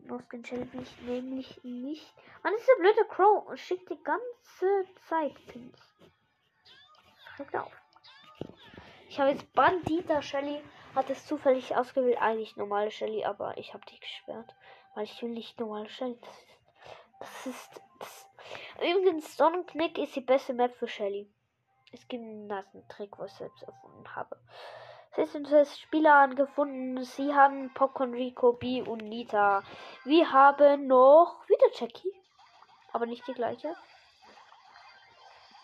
Ja. 0.03 0.13
Muskeln 0.13 0.43
challenge 0.43 0.81
ich 0.81 1.01
nämlich 1.01 1.63
nicht. 1.63 2.13
Mann, 2.43 2.53
dieser 2.59 2.75
blöde 2.79 3.05
Crow 3.09 3.57
schickt 3.57 3.89
die 3.89 4.03
ganze 4.03 4.85
Zeit 5.07 5.33
Pins. 5.47 5.79
Schreibt 7.35 7.55
auf. 7.55 7.71
Ich 9.07 9.19
habe 9.19 9.31
jetzt 9.31 9.51
Bandita 9.53 10.21
Shelly. 10.21 10.61
Hat 10.95 11.09
es 11.09 11.25
zufällig 11.25 11.75
ausgewählt. 11.75 12.21
Eigentlich 12.21 12.57
normale 12.57 12.91
Shelly, 12.91 13.23
aber 13.23 13.57
ich 13.57 13.73
habe 13.73 13.85
die 13.85 13.99
gesperrt. 13.99 14.55
Weil 14.93 15.05
ich 15.05 15.21
will 15.21 15.29
nicht 15.29 15.59
normale 15.59 15.89
Shelly. 15.89 16.19
Das 17.19 17.45
ist. 17.45 17.81
Das 17.99 18.09
ist. 18.09 18.27
Übrigens, 18.77 19.37
Sonnenknick 19.37 19.97
ist 19.97 20.15
die 20.15 20.21
beste 20.21 20.53
Map 20.53 20.75
für 20.75 20.87
Shelly. 20.87 21.31
Es 21.91 22.07
gibt 22.07 22.23
einen 22.23 22.47
nassen 22.47 22.87
Trick, 22.87 23.19
was 23.19 23.31
ich 23.33 23.37
selbst 23.37 23.63
erfunden 23.63 24.15
habe. 24.15 24.37
Es 25.17 25.33
sind 25.33 25.47
sechs 25.47 25.77
Spieler 25.77 26.15
angefunden. 26.15 27.03
Sie 27.03 27.33
haben 27.33 27.73
Popcorn, 27.73 28.13
Rico, 28.13 28.53
B 28.53 28.81
und 28.81 28.99
Nita. 28.99 29.61
Wir 30.05 30.31
haben 30.31 30.87
noch 30.87 31.47
wieder 31.49 31.67
Jackie. 31.73 32.13
Aber 32.93 33.05
nicht 33.05 33.27
die 33.27 33.33
gleiche. 33.33 33.75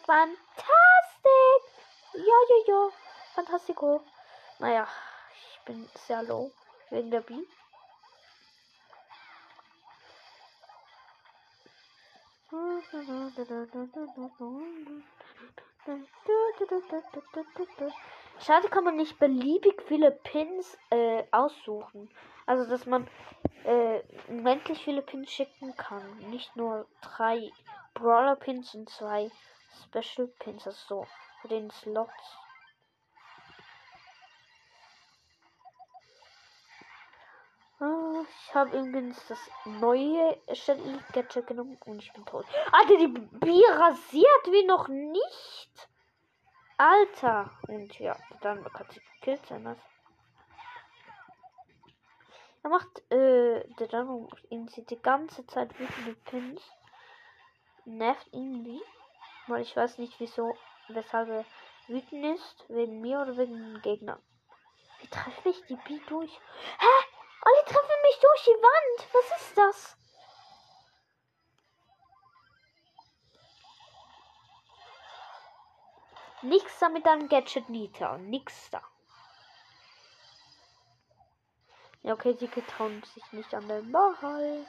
Fantastik! 0.05 0.37
Ja, 2.13 2.21
ja, 2.23 2.63
ja. 2.67 2.89
Fantastico. 3.35 4.01
Naja, 4.59 4.87
ich 5.33 5.61
bin 5.65 5.89
sehr 6.07 6.23
low 6.23 6.51
wegen 6.89 7.11
der 7.11 7.21
B. 7.21 7.35
Schade 18.39 18.69
kann 18.69 18.83
man 18.83 18.95
nicht 18.95 19.19
beliebig 19.19 19.81
viele 19.87 20.11
Pins 20.11 20.77
äh, 20.89 21.23
aussuchen. 21.31 22.09
Also 22.45 22.69
dass 22.69 22.85
man 22.85 23.07
äh, 23.63 24.01
unendlich 24.27 24.83
viele 24.83 25.01
Pins 25.01 25.29
schicken 25.31 25.75
kann. 25.75 26.17
Nicht 26.29 26.55
nur 26.55 26.87
drei 27.01 27.51
Brawler 27.93 28.35
Pins 28.35 28.73
und 28.75 28.89
zwei 28.89 29.29
Special 29.83 30.27
Pins, 30.39 30.65
also 30.65 30.79
so 30.87 31.07
für 31.41 31.47
den 31.49 31.69
Slots. 31.71 32.37
Ah, 37.79 38.23
ich 38.23 38.55
habe 38.55 38.77
übrigens 38.77 39.23
das 39.27 39.39
neue 39.65 40.37
Shelly 40.53 40.99
Gadget 41.11 41.45
genommen 41.45 41.77
und 41.85 42.01
ich 42.01 42.11
bin 42.13 42.25
tot. 42.25 42.45
Alter, 42.71 42.97
die 42.97 43.07
B 43.07 43.61
rasiert 43.69 44.47
wie 44.47 44.65
noch 44.65 44.87
nicht. 44.87 45.89
Alter. 46.77 47.51
Und 47.67 47.97
ja, 47.99 48.15
dann 48.41 48.63
kann 48.71 48.87
sie 48.91 49.01
gekillt 49.15 49.45
sein. 49.47 49.65
Was? 49.65 49.77
Er 52.63 52.69
macht, 52.69 53.11
äh, 53.11 53.67
der 53.79 53.87
dann 53.87 54.27
ihn 54.49 54.67
sie 54.67 54.85
die 54.85 55.01
ganze 55.01 55.45
Zeit 55.47 55.77
wütende 55.79 56.15
Pins. 56.25 56.61
Nervt 57.85 58.27
irgendwie. 58.31 58.81
Weil 59.47 59.61
ich 59.61 59.75
weiß 59.75 59.97
nicht 59.97 60.19
wieso, 60.19 60.55
weshalb 60.89 61.29
er 61.29 61.45
wütend 61.87 62.25
ist. 62.35 62.65
Wegen 62.69 63.01
mir 63.01 63.21
oder 63.21 63.37
wegen 63.37 63.55
dem 63.55 63.81
Gegner. 63.81 64.19
Wie 64.99 65.07
treffe 65.07 65.49
ich 65.49 65.65
die 65.65 65.77
B 65.77 65.99
durch? 66.07 66.31
Hä? 66.31 67.05
Alle 67.41 67.65
treffen 67.65 68.01
mich 68.03 68.19
durch 68.19 68.43
die 68.43 68.61
Wand. 68.61 69.13
Was 69.13 69.41
ist 69.41 69.57
das? 69.57 69.97
Nix 76.43 76.79
da 76.79 76.89
mit 76.89 77.05
einem 77.07 77.29
Gadget 77.29 77.67
Nita. 77.69 78.17
Nix 78.17 78.69
da. 78.69 78.81
Ja, 82.03 82.13
okay, 82.13 82.35
sie 82.39 82.47
getrauen 82.47 83.03
sich 83.13 83.31
nicht 83.33 83.53
an 83.53 83.67
den 83.67 83.91
Ball. 83.91 84.65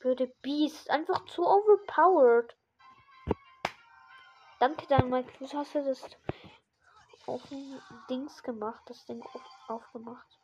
Blöde 0.00 0.26
Beast. 0.42 0.88
Einfach 0.88 1.24
zu 1.26 1.44
overpowered. 1.46 2.56
Danke 4.60 4.86
dann, 4.86 5.10
Mike. 5.10 5.32
Wieso 5.38 5.58
hast 5.58 5.74
du 5.74 5.84
das 5.84 6.02
offen 7.26 7.82
Dings 8.08 8.42
gemacht? 8.42 8.82
Das 8.86 9.04
Ding 9.04 9.22
auf, 9.22 9.42
aufgemacht. 9.66 10.37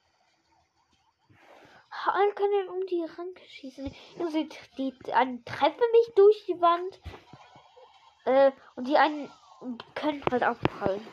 Können 2.34 2.68
um 2.68 2.86
die 2.86 3.02
Ranke 3.02 3.42
schießen. 3.44 3.94
Die, 4.76 4.94
die, 5.06 5.12
einen 5.12 5.44
treffen 5.44 5.90
mich 5.92 6.14
durch 6.14 6.44
die 6.46 6.60
Wand. 6.60 7.00
Äh, 8.24 8.52
und 8.76 8.88
die 8.88 8.96
einen 8.96 9.30
können 9.94 10.22
halt 10.30 10.42
abprallen. 10.42 11.06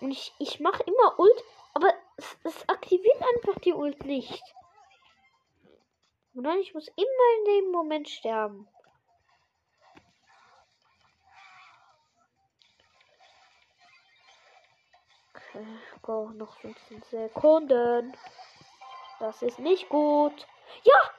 Und 0.00 0.10
ich, 0.12 0.32
ich 0.38 0.60
mache 0.60 0.84
immer 0.84 1.18
Ult, 1.18 1.44
aber 1.74 1.92
es, 2.16 2.36
es 2.44 2.68
aktiviert 2.68 3.20
einfach 3.34 3.58
die 3.60 3.72
Ult 3.72 4.04
nicht. 4.04 4.42
Und 6.34 6.44
dann 6.44 6.58
ich 6.60 6.72
muss 6.74 6.86
immer 6.88 7.38
in 7.38 7.44
dem 7.46 7.72
Moment 7.72 8.08
sterben. 8.08 8.68
Okay, 15.34 15.66
go, 16.02 16.30
noch 16.30 16.54
15 16.60 17.02
Sekunden. 17.02 18.16
Das 19.20 19.42
ist 19.42 19.58
nicht 19.58 19.88
gut. 19.88 20.46
Ja! 20.82 21.10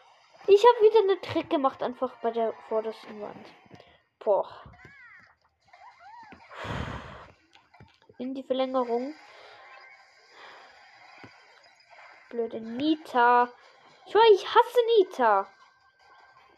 Ich 0.47 0.63
habe 0.63 0.85
wieder 0.85 0.99
einen 0.99 1.21
Trick 1.21 1.49
gemacht, 1.49 1.83
einfach 1.83 2.15
bei 2.21 2.31
der 2.31 2.53
vordersten 2.67 3.21
Wand. 3.21 3.45
Boah. 4.19 4.49
in 8.19 8.35
die 8.35 8.43
Verlängerung. 8.43 9.15
Blöde 12.29 12.59
Nita. 12.59 13.49
Ich 14.05 14.13
weiß, 14.13 14.29
ich 14.33 14.45
hasse 14.45 14.79
Nita. 14.97 15.47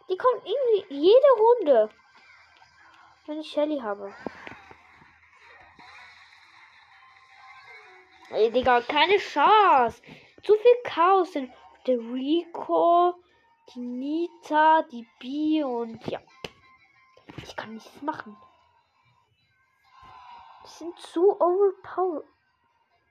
Die 0.09 0.17
kommt 0.17 0.43
irgendwie 0.45 0.93
jede 0.93 1.27
Runde. 1.37 1.89
Wenn 3.27 3.39
ich 3.39 3.51
Shelly 3.51 3.79
habe. 3.79 4.13
Ey, 8.31 8.51
Digga, 8.51 8.81
keine 8.81 9.17
Chance. 9.17 10.01
Zu 10.43 10.53
viel 10.55 10.83
Chaos 10.83 11.35
in 11.35 11.53
der 11.85 11.97
Rico, 11.97 13.13
die 13.73 13.79
Nita, 13.79 14.81
die 14.83 15.07
Bi 15.19 15.63
und 15.63 16.05
ja. 16.07 16.19
Ich 17.37 17.55
kann 17.55 17.73
nichts 17.73 18.01
machen. 18.01 18.35
Die 20.65 20.69
sind 20.69 20.97
zu 20.99 21.39
overpowered. 21.39 22.25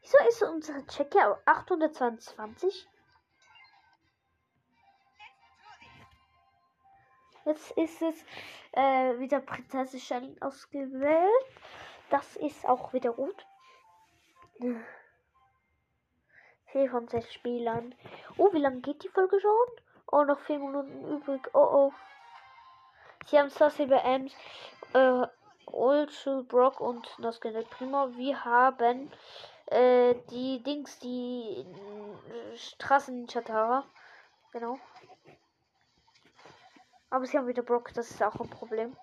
Wieso 0.03 0.19
ist 0.29 0.43
unsere 0.43 0.87
Checker 0.87 1.41
822? 1.45 2.89
Jetzt 7.45 7.71
ist 7.73 8.03
es 8.03 8.25
äh, 8.73 9.19
wieder 9.19 9.41
Prinzessin 9.41 10.01
Shelly 10.01 10.37
ausgewählt. 10.41 11.47
Das 12.11 12.37
ist 12.37 12.67
auch 12.67 12.93
wieder 12.93 13.13
gut. 13.13 13.47
Vier 16.73 16.91
von 16.91 17.09
sechs 17.09 17.33
Spielern. 17.33 17.95
Oh, 18.37 18.53
wie 18.53 18.59
lange 18.59 18.81
geht 18.81 19.03
die 19.03 19.09
Folge 19.09 19.41
schon? 19.41 19.67
Oh, 20.13 20.25
noch 20.25 20.39
vier 20.41 20.59
Minuten 20.59 21.05
übrig. 21.05 21.49
Oh, 21.53 21.59
oh. 21.59 21.93
Sie 23.27 23.39
haben 23.39 23.51
Sassy 23.51 23.83
Ems, 23.83 24.33
äh, 24.95 25.27
Oldschool 25.67 26.45
Brock 26.45 26.81
und 26.81 27.09
das 27.19 27.39
Primo. 27.39 28.17
Wir 28.17 28.45
haben 28.45 29.13
äh, 29.67 30.15
die 30.31 30.63
Dings, 30.63 30.99
die 30.99 31.65
äh, 31.65 32.57
Straßen-Chatara. 32.57 33.85
Genau. 34.53 34.79
Aber 37.11 37.27
sie 37.27 37.37
haben 37.37 37.47
wieder 37.47 37.63
Brock, 37.63 37.93
das 37.95 38.11
ist 38.11 38.23
auch 38.23 38.41
ein 38.41 38.51
Problem. 38.51 38.97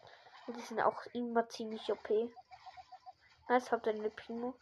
Und 0.48 0.56
die 0.56 0.62
sind 0.62 0.80
auch 0.82 1.06
immer 1.14 1.48
ziemlich 1.50 1.92
OP. 1.92 2.10
Nice, 3.50 3.72
habt 3.72 3.88
ihr 3.88 3.94
eine 3.94 4.10
Primo. 4.10 4.54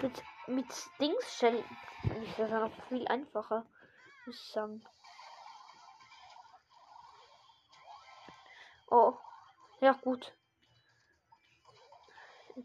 Mit, 0.00 0.22
mit 0.46 0.66
Dings 1.00 1.38
Shell 1.38 1.64
ist 2.22 2.38
das 2.38 2.50
noch 2.50 2.70
viel 2.88 3.06
einfacher. 3.08 3.66
Muss 4.24 4.36
ich 4.36 4.52
sagen. 4.52 4.84
Oh. 8.88 9.14
Ja, 9.80 9.92
gut. 9.92 10.34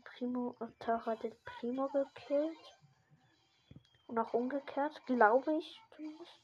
Primo 0.03 0.55
und 0.59 0.79
Tara 0.79 1.11
hat 1.11 1.23
den 1.23 1.35
Primo 1.43 1.89
gekillt. 1.89 2.77
Und 4.07 4.17
auch 4.19 4.33
umgekehrt, 4.33 5.05
glaube 5.05 5.57
ich 5.57 5.81
zumindest. 5.95 6.41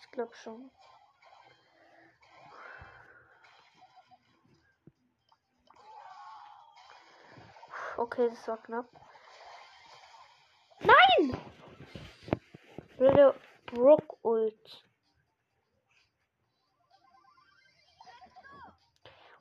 Ich 0.00 0.10
glaube 0.10 0.34
schon. 0.34 0.70
Okay, 7.96 8.28
das 8.28 8.48
war 8.48 8.58
knapp. 8.58 8.86
Nein! 10.80 11.40
Blöde 12.96 13.34
Brock 13.66 14.18
Ult. 14.22 14.84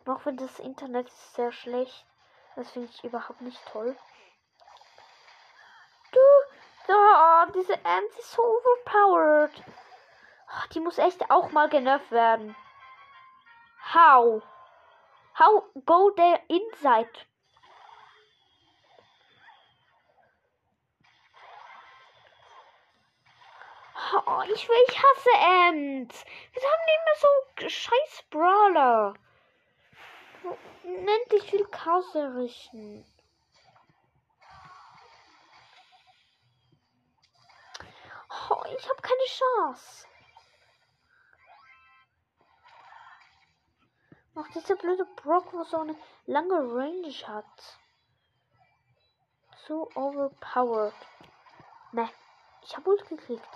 Und 0.05 0.13
auch 0.13 0.25
wenn 0.25 0.37
das 0.37 0.59
Internet 0.59 1.07
ist 1.07 1.33
sehr 1.33 1.51
schlecht. 1.51 2.05
Das 2.55 2.69
finde 2.69 2.89
ich 2.89 3.03
überhaupt 3.03 3.41
nicht 3.41 3.59
toll. 3.65 3.97
Du, 6.11 6.19
da, 6.87 7.47
diese 7.55 7.73
Ant 7.83 8.11
ist 8.19 8.31
so 8.33 8.43
overpowered. 8.43 9.63
Oh, 10.47 10.67
die 10.73 10.79
muss 10.79 10.99
echt 10.99 11.31
auch 11.31 11.51
mal 11.51 11.69
genervt 11.69 12.11
werden. 12.11 12.55
How? 13.93 14.43
How 15.39 15.63
go 15.85 16.11
there 16.11 16.39
inside? 16.47 17.09
Oh, 24.15 24.43
ich 24.43 24.69
will, 24.69 24.85
ich 24.89 24.95
hasse 24.95 25.29
Ants. 25.39 26.23
Wir 26.53 26.61
haben 26.61 26.85
mehr 26.85 27.15
so 27.17 27.67
scheiß 27.69 28.23
Brawler. 28.29 29.15
Unendlich 30.83 31.49
viel 31.49 31.65
Chaos 31.65 32.13
errichten. 32.13 33.03
Oh, 38.49 38.63
ich 38.77 38.87
habe 38.87 39.01
keine 39.01 39.25
Chance. 39.25 40.07
Ach, 44.35 44.47
dieser 44.53 44.75
blöde 44.75 45.05
Brock, 45.15 45.51
wo 45.53 45.63
so 45.63 45.79
eine 45.79 45.95
lange 46.27 46.55
Range 46.55 47.13
hat. 47.27 47.79
So 49.67 49.89
overpowered. 49.95 50.93
Ne, 51.93 52.09
ich 52.61 52.75
habe 52.75 52.89
Ult 52.91 53.07
gekriegt. 53.07 53.49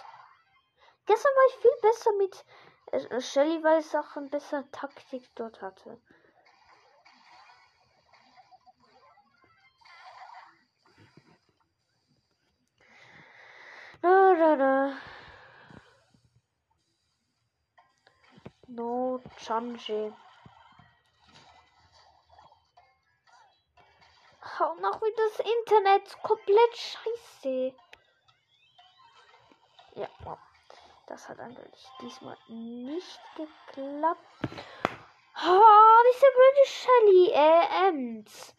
Gestern 1.07 1.31
war 1.35 1.45
ich 1.47 1.55
viel 1.61 1.77
besser 1.81 2.11
mit 2.17 2.45
äh, 2.91 3.21
Shelly, 3.21 3.63
weil 3.63 3.79
es 3.79 3.95
auch 3.95 4.17
ein 4.17 4.29
besser 4.29 4.69
Taktik 4.71 5.33
dort 5.35 5.61
hatte. 5.61 5.97
Da, 14.01 14.35
da, 14.35 14.55
da. 14.57 14.97
No 18.67 19.21
Change. 19.37 20.13
Und 24.59 24.85
auch 24.85 25.01
wie 25.01 25.13
das 25.15 25.39
Internet 25.39 26.21
komplett 26.21 26.75
scheiße. 26.75 27.73
Ja, 29.95 30.09
das 31.07 31.27
hat 31.29 31.39
eigentlich 31.39 31.87
diesmal 32.01 32.37
nicht 32.47 33.19
geklappt. 33.35 34.21
Oh, 35.45 35.97
diese 36.11 36.25
blöde 36.35 36.65
Shelly, 36.65 37.31
äh, 37.31 37.87
Ems. 37.89 38.55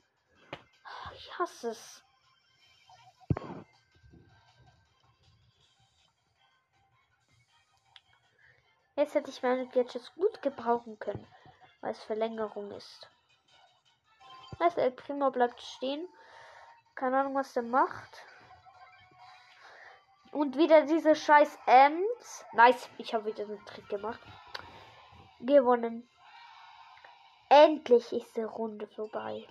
Ich 1.14 1.38
hasse 1.38 1.70
es. 1.70 2.02
Jetzt 8.96 9.14
hätte 9.14 9.30
ich 9.30 9.42
meine 9.42 9.68
Gadgets 9.68 10.12
gut 10.14 10.42
gebrauchen 10.42 10.98
können, 10.98 11.26
weil 11.80 11.92
es 11.92 12.02
Verlängerung 12.02 12.72
ist. 12.72 13.08
Nice, 14.58 14.76
El 14.76 14.90
Primo 14.90 15.30
bleibt 15.30 15.60
stehen. 15.60 16.08
Keine 16.96 17.20
Ahnung, 17.20 17.36
was 17.36 17.52
der 17.52 17.62
macht. 17.62 18.24
Und 20.32 20.56
wieder 20.56 20.86
diese 20.86 21.14
scheiß 21.14 21.58
Ems. 21.66 22.44
Nice, 22.52 22.90
ich 22.98 23.14
habe 23.14 23.26
wieder 23.26 23.44
einen 23.44 23.64
Trick 23.64 23.88
gemacht. 23.88 24.20
Gewonnen. 25.40 26.08
Endlich 27.48 28.12
ist 28.12 28.36
die 28.36 28.42
Runde 28.42 28.86
vorbei. 28.88 29.46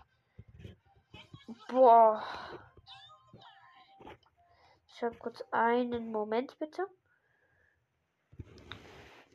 Boah. 1.69 2.23
Ich 4.89 5.03
habe 5.03 5.15
kurz 5.15 5.43
einen 5.51 6.11
Moment, 6.11 6.57
bitte. 6.59 6.87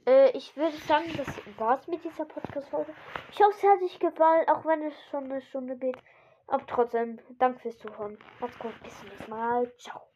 Äh, 0.07 0.30
ich 0.36 0.57
würde 0.57 0.76
sagen, 0.78 1.12
das 1.16 1.28
war's 1.59 1.86
mit 1.86 2.05
dieser 2.05 2.24
Podcast-Folge. 2.24 2.95
Ich 3.30 3.40
hoffe, 3.40 3.57
es 3.57 3.62
hat 3.62 3.82
euch 3.82 3.99
gefallen, 3.99 4.49
auch 4.49 4.64
wenn 4.64 4.82
es 4.82 4.95
schon 5.11 5.24
eine 5.24 5.40
Stunde 5.43 5.76
geht. 5.76 5.99
Aber 6.47 6.66
trotzdem, 6.66 7.20
danke 7.38 7.61
fürs 7.61 7.78
Zuhören. 7.78 8.18
Macht's 8.40 8.59
gut, 8.59 8.74
bis 8.82 8.99
zum 8.99 9.09
nächsten 9.09 9.30
Mal. 9.30 9.72
Ciao. 9.78 10.03